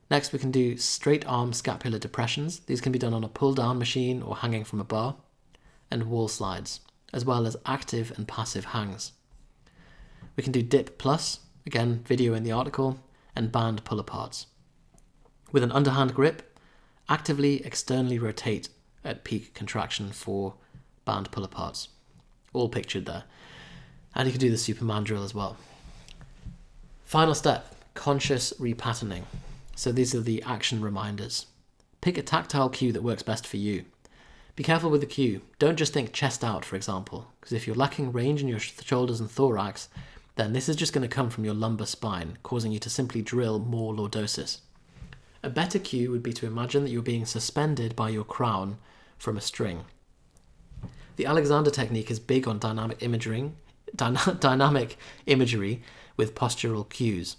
Next, 0.09 0.33
we 0.33 0.39
can 0.39 0.51
do 0.51 0.75
straight 0.75 1.25
arm 1.27 1.53
scapular 1.53 1.99
depressions. 1.99 2.59
These 2.61 2.81
can 2.81 2.91
be 2.91 2.99
done 2.99 3.13
on 3.13 3.23
a 3.23 3.29
pull 3.29 3.53
down 3.53 3.77
machine 3.77 4.21
or 4.23 4.37
hanging 4.37 4.63
from 4.63 4.81
a 4.81 4.83
bar, 4.85 5.15
and 5.91 6.09
wall 6.09 6.27
slides, 6.27 6.79
as 7.13 7.25
well 7.25 7.45
as 7.45 7.55
active 7.65 8.11
and 8.17 8.27
passive 8.27 8.65
hangs. 8.65 9.11
We 10.35 10.43
can 10.43 10.51
do 10.51 10.63
dip 10.63 10.97
plus, 10.97 11.41
again, 11.65 12.03
video 12.05 12.33
in 12.33 12.43
the 12.43 12.51
article, 12.51 12.99
and 13.35 13.51
band 13.51 13.83
pull 13.83 14.03
aparts. 14.03 14.47
With 15.51 15.63
an 15.63 15.71
underhand 15.71 16.15
grip, 16.15 16.57
actively 17.07 17.63
externally 17.65 18.17
rotate 18.17 18.69
at 19.03 19.23
peak 19.23 19.53
contraction 19.53 20.11
for 20.11 20.55
band 21.05 21.31
pull 21.31 21.47
aparts. 21.47 21.89
All 22.51 22.69
pictured 22.69 23.05
there. 23.05 23.23
And 24.15 24.27
you 24.27 24.31
can 24.31 24.41
do 24.41 24.49
the 24.49 24.57
Superman 24.57 25.03
drill 25.03 25.23
as 25.23 25.35
well. 25.35 25.57
Final 27.03 27.35
step 27.35 27.75
conscious 27.93 28.53
repatterning. 28.59 29.23
So 29.79 29.93
these 29.93 30.13
are 30.13 30.19
the 30.19 30.43
action 30.43 30.81
reminders. 30.81 31.45
Pick 32.01 32.17
a 32.17 32.21
tactile 32.21 32.67
cue 32.67 32.91
that 32.91 33.01
works 33.01 33.23
best 33.23 33.47
for 33.47 33.55
you. 33.55 33.85
Be 34.57 34.61
careful 34.61 34.89
with 34.89 34.99
the 34.99 35.07
cue. 35.07 35.39
Don't 35.57 35.77
just 35.77 35.93
think 35.93 36.11
chest 36.11 36.43
out, 36.43 36.65
for 36.65 36.75
example, 36.75 37.31
because 37.39 37.53
if 37.53 37.65
you're 37.65 37.77
lacking 37.77 38.11
range 38.11 38.41
in 38.41 38.49
your 38.49 38.59
shoulders 38.59 39.21
and 39.21 39.31
thorax, 39.31 39.87
then 40.35 40.51
this 40.51 40.67
is 40.67 40.75
just 40.75 40.91
going 40.91 41.07
to 41.07 41.15
come 41.15 41.29
from 41.29 41.45
your 41.45 41.53
lumbar 41.53 41.87
spine, 41.87 42.37
causing 42.43 42.73
you 42.73 42.79
to 42.79 42.89
simply 42.89 43.21
drill 43.21 43.57
more 43.57 43.93
lordosis. 43.93 44.59
A 45.43 45.49
better 45.49 45.79
cue 45.79 46.11
would 46.11 46.23
be 46.23 46.33
to 46.33 46.45
imagine 46.45 46.83
that 46.83 46.89
you're 46.89 47.01
being 47.01 47.25
suspended 47.25 47.95
by 47.95 48.09
your 48.09 48.25
crown 48.25 48.79
from 49.17 49.37
a 49.37 49.41
string. 49.41 49.85
The 51.15 51.25
Alexander 51.25 51.71
technique 51.71 52.11
is 52.11 52.19
big 52.19 52.49
on 52.49 52.59
dynamic 52.59 53.01
imaging, 53.01 53.55
dyna- 53.95 54.37
dynamic 54.41 54.97
imagery 55.25 55.81
with 56.17 56.35
postural 56.35 56.89
cues, 56.89 57.37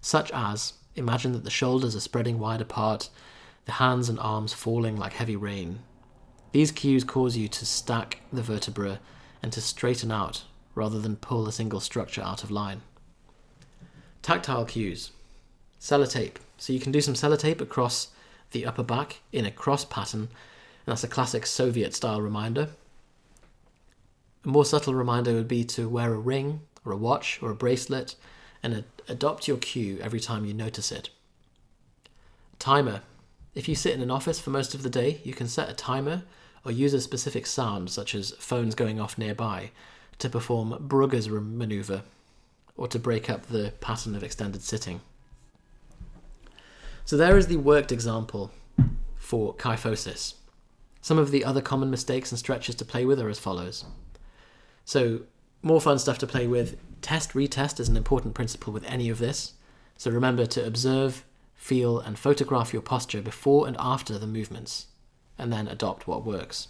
such 0.00 0.30
as 0.30 0.72
Imagine 0.96 1.32
that 1.32 1.44
the 1.44 1.50
shoulders 1.50 1.96
are 1.96 2.00
spreading 2.00 2.38
wide 2.38 2.60
apart, 2.60 3.08
the 3.64 3.72
hands 3.72 4.08
and 4.08 4.18
arms 4.20 4.52
falling 4.52 4.96
like 4.96 5.14
heavy 5.14 5.36
rain. 5.36 5.80
These 6.52 6.72
cues 6.72 7.04
cause 7.04 7.36
you 7.36 7.48
to 7.48 7.64
stack 7.64 8.20
the 8.32 8.42
vertebra 8.42 9.00
and 9.42 9.52
to 9.52 9.60
straighten 9.60 10.12
out 10.12 10.44
rather 10.74 11.00
than 11.00 11.16
pull 11.16 11.46
a 11.48 11.52
single 11.52 11.80
structure 11.80 12.22
out 12.22 12.44
of 12.44 12.50
line. 12.50 12.82
Tactile 14.20 14.64
cues. 14.64 15.10
Sellotape. 15.80 16.36
So 16.58 16.72
you 16.72 16.80
can 16.80 16.92
do 16.92 17.00
some 17.00 17.14
sellotape 17.14 17.60
across 17.60 18.08
the 18.52 18.66
upper 18.66 18.82
back 18.82 19.20
in 19.32 19.46
a 19.46 19.50
cross 19.50 19.84
pattern, 19.84 20.20
and 20.20 20.28
that's 20.86 21.04
a 21.04 21.08
classic 21.08 21.46
Soviet 21.46 21.94
style 21.94 22.20
reminder. 22.20 22.68
A 24.44 24.48
more 24.48 24.64
subtle 24.64 24.94
reminder 24.94 25.32
would 25.34 25.48
be 25.48 25.64
to 25.64 25.88
wear 25.88 26.12
a 26.12 26.18
ring 26.18 26.60
or 26.84 26.92
a 26.92 26.96
watch 26.96 27.40
or 27.42 27.50
a 27.50 27.54
bracelet 27.54 28.14
and 28.62 28.74
ad- 28.74 28.84
adopt 29.08 29.48
your 29.48 29.56
cue 29.56 29.98
every 30.00 30.20
time 30.20 30.44
you 30.44 30.54
notice 30.54 30.92
it. 30.92 31.10
Timer. 32.58 33.02
If 33.54 33.68
you 33.68 33.74
sit 33.74 33.94
in 33.94 34.00
an 34.00 34.10
office 34.10 34.40
for 34.40 34.50
most 34.50 34.74
of 34.74 34.82
the 34.82 34.90
day, 34.90 35.20
you 35.24 35.34
can 35.34 35.48
set 35.48 35.68
a 35.68 35.74
timer 35.74 36.22
or 36.64 36.72
use 36.72 36.94
a 36.94 37.00
specific 37.00 37.46
sound, 37.46 37.90
such 37.90 38.14
as 38.14 38.30
phones 38.38 38.74
going 38.74 39.00
off 39.00 39.18
nearby, 39.18 39.70
to 40.18 40.28
perform 40.28 40.88
Brugger's 40.88 41.28
maneuver 41.28 42.02
or 42.76 42.88
to 42.88 42.98
break 42.98 43.28
up 43.28 43.46
the 43.46 43.72
pattern 43.80 44.14
of 44.14 44.22
extended 44.22 44.62
sitting. 44.62 45.00
So 47.04 47.16
there 47.16 47.36
is 47.36 47.48
the 47.48 47.56
worked 47.56 47.92
example 47.92 48.52
for 49.16 49.54
kyphosis. 49.54 50.34
Some 51.00 51.18
of 51.18 51.30
the 51.30 51.44
other 51.44 51.60
common 51.60 51.90
mistakes 51.90 52.30
and 52.30 52.38
stretches 52.38 52.76
to 52.76 52.84
play 52.84 53.04
with 53.04 53.20
are 53.20 53.28
as 53.28 53.38
follows. 53.38 53.84
So, 54.84 55.22
more 55.62 55.80
fun 55.80 55.98
stuff 55.98 56.18
to 56.18 56.26
play 56.26 56.46
with 56.46 56.76
Test 57.02 57.32
retest 57.32 57.80
is 57.80 57.88
an 57.88 57.96
important 57.96 58.32
principle 58.32 58.72
with 58.72 58.84
any 58.84 59.08
of 59.08 59.18
this. 59.18 59.54
So 59.96 60.10
remember 60.10 60.46
to 60.46 60.64
observe, 60.64 61.24
feel, 61.54 61.98
and 61.98 62.18
photograph 62.18 62.72
your 62.72 62.82
posture 62.82 63.20
before 63.20 63.66
and 63.66 63.76
after 63.78 64.18
the 64.18 64.26
movements, 64.26 64.86
and 65.36 65.52
then 65.52 65.68
adopt 65.68 66.06
what 66.06 66.24
works. 66.24 66.68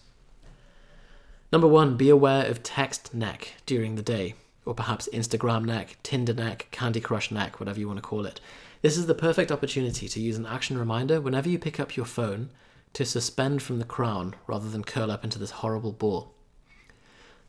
Number 1.52 1.68
one, 1.68 1.98
be 1.98 2.08
aware 2.08 2.46
of 2.46 2.62
text 2.62 3.12
neck 3.12 3.54
during 3.66 3.94
the 3.94 4.02
day, 4.02 4.34
or 4.64 4.74
perhaps 4.74 5.08
Instagram 5.12 5.66
neck, 5.66 5.98
Tinder 6.02 6.32
neck, 6.32 6.68
Candy 6.70 7.00
Crush 7.00 7.30
neck, 7.30 7.60
whatever 7.60 7.78
you 7.78 7.86
want 7.86 7.98
to 7.98 8.02
call 8.02 8.24
it. 8.24 8.40
This 8.80 8.96
is 8.96 9.06
the 9.06 9.14
perfect 9.14 9.52
opportunity 9.52 10.08
to 10.08 10.20
use 10.20 10.38
an 10.38 10.46
action 10.46 10.78
reminder 10.78 11.20
whenever 11.20 11.50
you 11.50 11.58
pick 11.58 11.78
up 11.78 11.94
your 11.94 12.06
phone 12.06 12.48
to 12.94 13.04
suspend 13.04 13.62
from 13.62 13.78
the 13.78 13.84
crown 13.84 14.34
rather 14.46 14.68
than 14.68 14.82
curl 14.82 15.10
up 15.10 15.24
into 15.24 15.38
this 15.38 15.50
horrible 15.50 15.92
ball. 15.92 16.34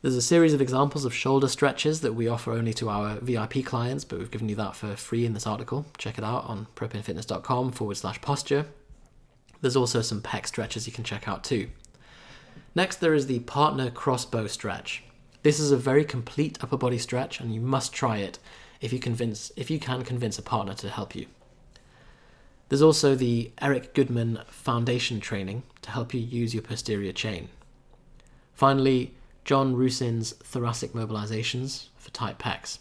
There's 0.04 0.16
a 0.16 0.20
series 0.20 0.52
of 0.52 0.60
examples 0.60 1.06
of 1.06 1.14
shoulder 1.14 1.48
stretches 1.48 2.02
that 2.02 2.12
we 2.12 2.28
offer 2.28 2.52
only 2.52 2.74
to 2.74 2.90
our 2.90 3.16
VIP 3.20 3.64
clients, 3.64 4.04
but 4.04 4.18
we've 4.18 4.30
given 4.30 4.50
you 4.50 4.56
that 4.56 4.76
for 4.76 4.96
free 4.96 5.24
in 5.24 5.32
this 5.32 5.46
article. 5.46 5.86
Check 5.96 6.18
it 6.18 6.24
out 6.24 6.44
on 6.44 6.66
propanefitness.com 6.76 7.72
forward 7.72 7.96
slash 7.96 8.20
posture. 8.20 8.66
There's 9.62 9.76
also 9.76 10.02
some 10.02 10.20
pec 10.20 10.46
stretches 10.46 10.86
you 10.86 10.92
can 10.92 11.04
check 11.04 11.26
out 11.26 11.42
too. 11.42 11.70
Next, 12.74 12.96
there 12.96 13.14
is 13.14 13.28
the 13.28 13.38
partner 13.38 13.90
crossbow 13.90 14.46
stretch. 14.46 15.02
This 15.42 15.58
is 15.58 15.70
a 15.70 15.76
very 15.78 16.04
complete 16.04 16.58
upper 16.62 16.76
body 16.76 16.98
stretch, 16.98 17.40
and 17.40 17.54
you 17.54 17.62
must 17.62 17.94
try 17.94 18.18
it 18.18 18.38
if 18.82 18.92
you 18.92 18.98
convince 18.98 19.52
if 19.56 19.70
you 19.70 19.78
can 19.78 20.02
convince 20.02 20.38
a 20.38 20.42
partner 20.42 20.74
to 20.74 20.90
help 20.90 21.16
you. 21.16 21.28
There's 22.68 22.82
also 22.82 23.14
the 23.14 23.52
Eric 23.58 23.94
Goodman 23.94 24.40
Foundation 24.48 25.18
training 25.18 25.62
to 25.80 25.92
help 25.92 26.12
you 26.12 26.20
use 26.20 26.52
your 26.52 26.62
posterior 26.62 27.12
chain. 27.12 27.48
Finally, 28.52 29.14
John 29.44 29.76
Rusin's 29.76 30.32
thoracic 30.32 30.94
mobilizations 30.94 31.88
for 31.96 32.10
tight 32.10 32.38
pecs. 32.38 32.78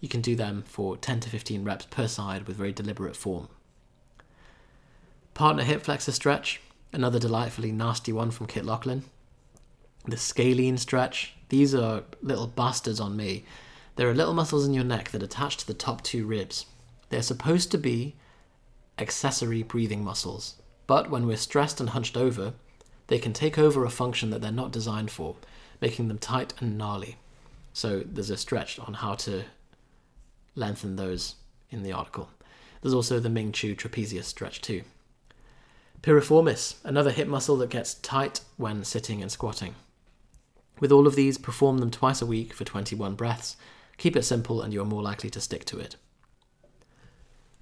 You 0.00 0.08
can 0.08 0.22
do 0.22 0.34
them 0.34 0.64
for 0.66 0.96
10 0.96 1.20
to 1.20 1.28
15 1.28 1.62
reps 1.62 1.86
per 1.86 2.08
side 2.08 2.46
with 2.46 2.56
very 2.56 2.72
deliberate 2.72 3.16
form. 3.16 3.48
Partner 5.34 5.62
hip 5.62 5.82
flexor 5.82 6.12
stretch. 6.12 6.60
another 6.92 7.18
delightfully 7.18 7.70
nasty 7.70 8.12
one 8.12 8.30
from 8.30 8.46
Kit 8.46 8.64
Laughlin. 8.64 9.04
The 10.06 10.16
scalene 10.16 10.78
stretch. 10.78 11.34
These 11.50 11.74
are 11.74 12.04
little 12.22 12.46
bastards 12.46 12.98
on 12.98 13.16
me. 13.16 13.44
There 13.96 14.08
are 14.08 14.14
little 14.14 14.34
muscles 14.34 14.66
in 14.66 14.72
your 14.72 14.84
neck 14.84 15.10
that 15.10 15.22
attach 15.22 15.58
to 15.58 15.66
the 15.66 15.74
top 15.74 16.02
two 16.02 16.26
ribs. 16.26 16.64
They're 17.10 17.22
supposed 17.22 17.70
to 17.72 17.78
be 17.78 18.16
accessory 18.98 19.62
breathing 19.62 20.02
muscles, 20.02 20.54
but 20.86 21.10
when 21.10 21.26
we're 21.26 21.36
stressed 21.36 21.80
and 21.80 21.90
hunched 21.90 22.16
over, 22.16 22.54
they 23.08 23.18
can 23.18 23.32
take 23.32 23.58
over 23.58 23.84
a 23.84 23.90
function 23.90 24.30
that 24.30 24.40
they're 24.40 24.50
not 24.50 24.72
designed 24.72 25.10
for, 25.10 25.36
making 25.80 26.08
them 26.08 26.18
tight 26.18 26.54
and 26.60 26.76
gnarly. 26.76 27.16
So 27.72 28.02
there's 28.04 28.30
a 28.30 28.36
stretch 28.36 28.78
on 28.78 28.94
how 28.94 29.14
to 29.14 29.44
lengthen 30.54 30.96
those 30.96 31.36
in 31.70 31.82
the 31.82 31.92
article. 31.92 32.28
There's 32.82 32.94
also 32.94 33.20
the 33.20 33.28
Ming 33.28 33.52
Chu 33.52 33.74
trapezius 33.74 34.24
stretch 34.24 34.60
too. 34.60 34.82
Piriformis, 36.02 36.76
another 36.82 37.10
hip 37.10 37.28
muscle 37.28 37.56
that 37.58 37.70
gets 37.70 37.94
tight 37.94 38.40
when 38.56 38.84
sitting 38.84 39.20
and 39.20 39.30
squatting. 39.30 39.74
With 40.80 40.90
all 40.90 41.06
of 41.06 41.14
these, 41.14 41.36
perform 41.36 41.78
them 41.78 41.90
twice 41.90 42.22
a 42.22 42.26
week 42.26 42.54
for 42.54 42.64
21 42.64 43.14
breaths. 43.14 43.56
Keep 43.98 44.16
it 44.16 44.24
simple 44.24 44.62
and 44.62 44.72
you're 44.72 44.86
more 44.86 45.02
likely 45.02 45.28
to 45.30 45.40
stick 45.40 45.66
to 45.66 45.78
it. 45.78 45.96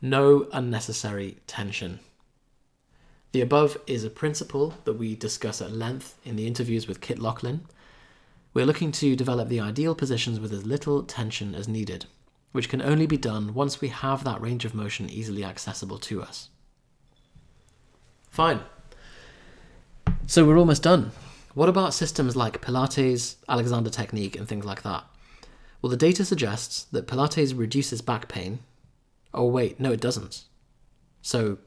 No 0.01 0.47
unnecessary 0.53 1.39
tension. 1.49 1.99
The 3.33 3.41
above 3.41 3.77
is 3.89 4.05
a 4.05 4.11
principle 4.11 4.75
that 4.85 4.95
we 4.95 5.17
discuss 5.17 5.61
at 5.61 5.73
length 5.73 6.17
in 6.25 6.37
the 6.37 6.47
interviews 6.47 6.87
with 6.87 7.01
Kit 7.01 7.19
Laughlin. 7.19 7.67
We're 8.59 8.67
looking 8.67 8.91
to 8.91 9.15
develop 9.15 9.49
the 9.49 9.61
ideal 9.61 9.95
positions 9.95 10.41
with 10.41 10.53
as 10.53 10.67
little 10.67 11.05
tension 11.05 11.55
as 11.55 11.69
needed, 11.69 12.07
which 12.51 12.69
can 12.69 12.83
only 12.83 13.07
be 13.07 13.17
done 13.17 13.55
once 13.55 13.81
we 13.81 13.87
have 13.87 14.25
that 14.25 14.41
range 14.41 14.65
of 14.65 14.75
motion 14.75 15.09
easily 15.09 15.45
accessible 15.45 15.97
to 16.01 16.21
us. 16.21 16.49
Fine. 18.31 18.59
So 20.27 20.45
we're 20.45 20.59
almost 20.59 20.83
done. 20.83 21.13
What 21.55 21.69
about 21.69 21.95
systems 21.95 22.35
like 22.35 22.61
Pilates, 22.61 23.37
Alexander 23.49 23.91
Technique, 23.91 24.35
and 24.35 24.49
things 24.49 24.65
like 24.65 24.83
that? 24.83 25.05
Well, 25.81 25.91
the 25.91 25.97
data 25.97 26.25
suggests 26.25 26.83
that 26.91 27.07
Pilates 27.07 27.57
reduces 27.57 28.03
back 28.03 28.27
pain. 28.27 28.59
Oh, 29.33 29.47
wait, 29.47 29.79
no, 29.79 29.93
it 29.93 30.01
doesn't. 30.01 30.47
So, 31.23 31.59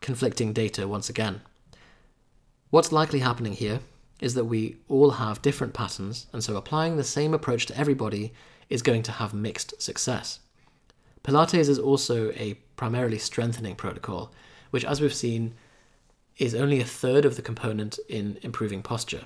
conflicting 0.00 0.54
data 0.54 0.88
once 0.88 1.10
again. 1.10 1.42
What's 2.70 2.92
likely 2.92 3.18
happening 3.18 3.52
here 3.52 3.80
is 4.20 4.34
that 4.34 4.44
we 4.44 4.76
all 4.88 5.12
have 5.12 5.42
different 5.42 5.74
patterns, 5.74 6.26
and 6.32 6.44
so 6.44 6.56
applying 6.56 6.96
the 6.96 7.04
same 7.04 7.34
approach 7.34 7.66
to 7.66 7.78
everybody 7.78 8.32
is 8.68 8.82
going 8.82 9.02
to 9.02 9.12
have 9.12 9.34
mixed 9.34 9.80
success. 9.80 10.40
Pilates 11.24 11.68
is 11.68 11.78
also 11.78 12.30
a 12.32 12.54
primarily 12.76 13.18
strengthening 13.18 13.76
protocol, 13.76 14.32
which, 14.70 14.84
as 14.84 15.00
we've 15.00 15.14
seen, 15.14 15.54
is 16.38 16.54
only 16.54 16.80
a 16.80 16.84
third 16.84 17.24
of 17.24 17.36
the 17.36 17.42
component 17.42 17.98
in 18.08 18.38
improving 18.42 18.82
posture. 18.82 19.24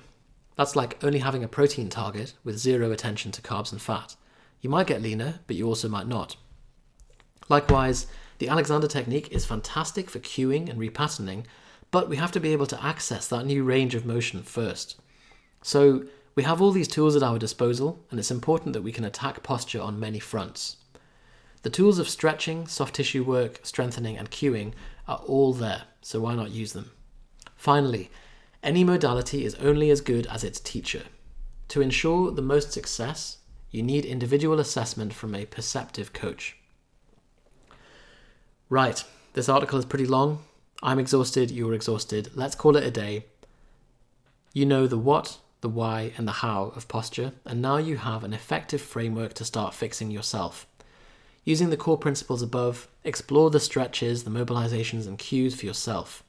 That's 0.57 0.75
like 0.75 1.01
only 1.03 1.19
having 1.19 1.43
a 1.43 1.47
protein 1.47 1.89
target 1.89 2.33
with 2.43 2.57
zero 2.57 2.91
attention 2.91 3.31
to 3.33 3.41
carbs 3.41 3.71
and 3.71 3.81
fat. 3.81 4.15
You 4.61 4.69
might 4.69 4.87
get 4.87 5.01
leaner, 5.01 5.39
but 5.47 5.55
you 5.55 5.67
also 5.67 5.87
might 5.87 6.07
not. 6.07 6.37
Likewise, 7.49 8.07
the 8.39 8.49
Alexander 8.49 8.87
technique 8.87 9.31
is 9.31 9.45
fantastic 9.45 10.09
for 10.09 10.19
cueing 10.19 10.69
and 10.69 10.79
repatterning, 10.79 11.45
but 11.91 12.09
we 12.09 12.17
have 12.17 12.31
to 12.33 12.39
be 12.39 12.51
able 12.53 12.67
to 12.67 12.83
access 12.83 13.27
that 13.27 13.45
new 13.45 13.63
range 13.63 13.95
of 13.95 14.05
motion 14.05 14.43
first. 14.43 14.99
So, 15.61 16.05
we 16.35 16.43
have 16.43 16.61
all 16.61 16.71
these 16.71 16.89
tools 16.89 17.15
at 17.15 17.23
our 17.23 17.39
disposal, 17.39 18.03
and 18.11 18.19
it's 18.19 18.31
important 18.31 18.73
that 18.73 18.81
we 18.81 18.91
can 18.91 19.05
attack 19.05 19.41
posture 19.41 19.81
on 19.81 19.99
many 19.99 20.19
fronts. 20.19 20.77
The 21.61 21.69
tools 21.69 21.97
of 21.97 22.09
stretching, 22.09 22.67
soft 22.67 22.95
tissue 22.95 23.23
work, 23.23 23.61
strengthening, 23.63 24.17
and 24.17 24.29
cueing 24.29 24.73
are 25.07 25.21
all 25.25 25.53
there, 25.53 25.83
so 26.01 26.19
why 26.19 26.35
not 26.35 26.51
use 26.51 26.73
them? 26.73 26.91
Finally, 27.55 28.11
any 28.61 28.83
modality 28.83 29.45
is 29.45 29.55
only 29.55 29.89
as 29.89 30.01
good 30.01 30.27
as 30.27 30.43
its 30.43 30.59
teacher. 30.59 31.03
To 31.69 31.81
ensure 31.81 32.31
the 32.31 32.41
most 32.41 32.71
success, 32.71 33.37
you 33.71 33.81
need 33.81 34.05
individual 34.05 34.59
assessment 34.59 35.13
from 35.13 35.33
a 35.33 35.45
perceptive 35.45 36.13
coach. 36.13 36.57
Right, 38.69 39.03
this 39.33 39.49
article 39.49 39.79
is 39.79 39.85
pretty 39.85 40.05
long. 40.05 40.43
I'm 40.83 40.99
exhausted, 40.99 41.51
you're 41.51 41.73
exhausted. 41.73 42.31
Let's 42.35 42.55
call 42.55 42.75
it 42.75 42.83
a 42.83 42.91
day. 42.91 43.25
You 44.53 44.65
know 44.65 44.87
the 44.87 44.97
what, 44.97 45.39
the 45.61 45.69
why, 45.69 46.11
and 46.17 46.27
the 46.27 46.33
how 46.43 46.73
of 46.75 46.87
posture, 46.87 47.33
and 47.45 47.61
now 47.61 47.77
you 47.77 47.97
have 47.97 48.23
an 48.23 48.33
effective 48.33 48.81
framework 48.81 49.33
to 49.35 49.45
start 49.45 49.73
fixing 49.73 50.11
yourself. 50.11 50.67
Using 51.43 51.69
the 51.69 51.77
core 51.77 51.97
principles 51.97 52.41
above, 52.41 52.87
explore 53.03 53.49
the 53.49 53.59
stretches, 53.59 54.23
the 54.23 54.31
mobilizations, 54.31 55.07
and 55.07 55.17
cues 55.17 55.55
for 55.55 55.65
yourself. 55.65 56.23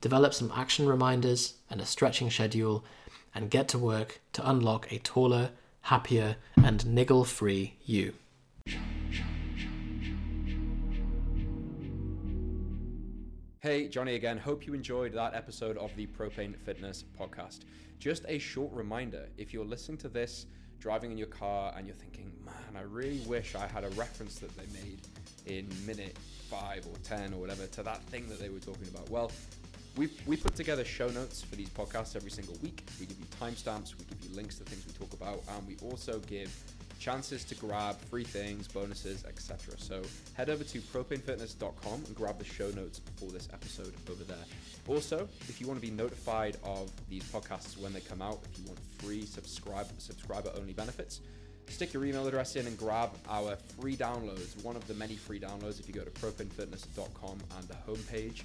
Develop 0.00 0.34
some 0.34 0.52
action 0.54 0.86
reminders 0.86 1.54
and 1.70 1.80
a 1.80 1.86
stretching 1.86 2.30
schedule, 2.30 2.84
and 3.34 3.50
get 3.50 3.68
to 3.68 3.78
work 3.78 4.20
to 4.32 4.48
unlock 4.48 4.90
a 4.92 4.98
taller, 4.98 5.50
happier, 5.82 6.36
and 6.56 6.86
niggle 6.86 7.24
free 7.24 7.74
you. 7.84 8.14
Hey, 13.64 13.88
Johnny 13.88 14.14
again. 14.14 14.36
Hope 14.36 14.66
you 14.66 14.74
enjoyed 14.74 15.14
that 15.14 15.32
episode 15.32 15.78
of 15.78 15.90
the 15.96 16.06
Propane 16.06 16.54
Fitness 16.54 17.02
podcast. 17.18 17.60
Just 17.98 18.26
a 18.28 18.38
short 18.38 18.70
reminder 18.74 19.26
if 19.38 19.54
you're 19.54 19.64
listening 19.64 19.96
to 20.00 20.10
this 20.10 20.44
driving 20.78 21.10
in 21.10 21.16
your 21.16 21.28
car 21.28 21.72
and 21.74 21.86
you're 21.86 21.96
thinking, 21.96 22.30
man, 22.44 22.76
I 22.76 22.82
really 22.82 23.20
wish 23.20 23.54
I 23.54 23.66
had 23.66 23.84
a 23.84 23.88
reference 23.92 24.38
that 24.40 24.54
they 24.58 24.66
made 24.78 25.00
in 25.46 25.66
minute 25.86 26.14
five 26.50 26.86
or 26.86 26.98
10 27.04 27.32
or 27.32 27.38
whatever 27.38 27.66
to 27.66 27.82
that 27.84 28.02
thing 28.02 28.28
that 28.28 28.38
they 28.38 28.50
were 28.50 28.58
talking 28.58 28.86
about. 28.88 29.08
Well, 29.08 29.32
we 29.96 30.10
we 30.26 30.36
put 30.36 30.54
together 30.54 30.84
show 30.84 31.08
notes 31.08 31.40
for 31.40 31.56
these 31.56 31.70
podcasts 31.70 32.16
every 32.16 32.30
single 32.30 32.58
week. 32.62 32.84
We 33.00 33.06
give 33.06 33.18
you 33.18 33.24
timestamps, 33.40 33.98
we 33.98 34.04
give 34.04 34.28
you 34.28 34.36
links 34.36 34.58
to 34.58 34.64
things 34.64 34.84
we 34.86 34.92
talk 34.92 35.14
about, 35.14 35.40
and 35.56 35.66
we 35.66 35.78
also 35.88 36.18
give 36.26 36.52
chances 37.04 37.44
to 37.44 37.54
grab 37.56 38.00
free 38.08 38.24
things, 38.24 38.66
bonuses, 38.66 39.26
etc. 39.26 39.74
So 39.78 40.00
head 40.32 40.48
over 40.48 40.64
to 40.64 40.80
propanefitness.com 40.80 42.04
and 42.06 42.14
grab 42.14 42.38
the 42.38 42.46
show 42.46 42.70
notes 42.70 43.02
for 43.16 43.30
this 43.30 43.46
episode 43.52 43.92
over 44.10 44.24
there. 44.24 44.44
Also, 44.88 45.28
if 45.42 45.60
you 45.60 45.66
want 45.66 45.78
to 45.78 45.86
be 45.86 45.92
notified 45.92 46.56
of 46.64 46.90
these 47.10 47.22
podcasts 47.24 47.76
when 47.76 47.92
they 47.92 48.00
come 48.00 48.22
out, 48.22 48.40
if 48.50 48.58
you 48.58 48.64
want 48.64 48.78
free 48.98 49.26
subscribe 49.26 49.86
subscriber 49.98 50.50
only 50.58 50.72
benefits, 50.72 51.20
stick 51.68 51.92
your 51.92 52.06
email 52.06 52.26
address 52.26 52.56
in 52.56 52.66
and 52.66 52.78
grab 52.78 53.10
our 53.28 53.56
free 53.78 53.96
downloads. 53.96 54.62
One 54.64 54.74
of 54.74 54.86
the 54.86 54.94
many 54.94 55.16
free 55.16 55.38
downloads 55.38 55.80
if 55.80 55.86
you 55.86 55.92
go 55.92 56.04
to 56.04 56.10
propanefitness.com 56.10 57.38
and 57.58 57.68
the 57.68 57.76
homepage. 57.86 58.40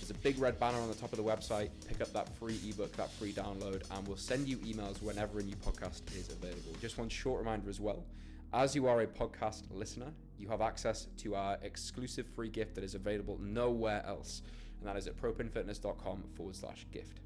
There's 0.00 0.10
a 0.10 0.14
big 0.14 0.38
red 0.38 0.58
banner 0.58 0.78
on 0.78 0.88
the 0.88 0.94
top 0.94 1.12
of 1.12 1.18
the 1.18 1.24
website. 1.24 1.68
Pick 1.86 2.00
up 2.00 2.10
that 2.14 2.34
free 2.38 2.58
ebook, 2.66 2.96
that 2.96 3.12
free 3.12 3.32
download, 3.32 3.82
and 3.90 4.08
we'll 4.08 4.16
send 4.16 4.48
you 4.48 4.56
emails 4.58 5.02
whenever 5.02 5.40
a 5.40 5.42
new 5.42 5.54
podcast 5.56 6.00
is 6.16 6.30
available. 6.30 6.72
Just 6.80 6.96
one 6.96 7.10
short 7.10 7.38
reminder 7.38 7.68
as 7.68 7.80
well. 7.80 8.02
As 8.54 8.74
you 8.74 8.86
are 8.86 9.02
a 9.02 9.06
podcast 9.06 9.64
listener, 9.70 10.12
you 10.38 10.48
have 10.48 10.62
access 10.62 11.06
to 11.18 11.34
our 11.34 11.58
exclusive 11.62 12.26
free 12.34 12.48
gift 12.48 12.74
that 12.76 12.82
is 12.82 12.94
available 12.94 13.38
nowhere 13.42 14.02
else, 14.06 14.40
and 14.80 14.88
that 14.88 14.96
is 14.96 15.06
at 15.06 15.20
propanefitness.com 15.20 16.24
forward 16.34 16.56
slash 16.56 16.86
gift. 16.90 17.20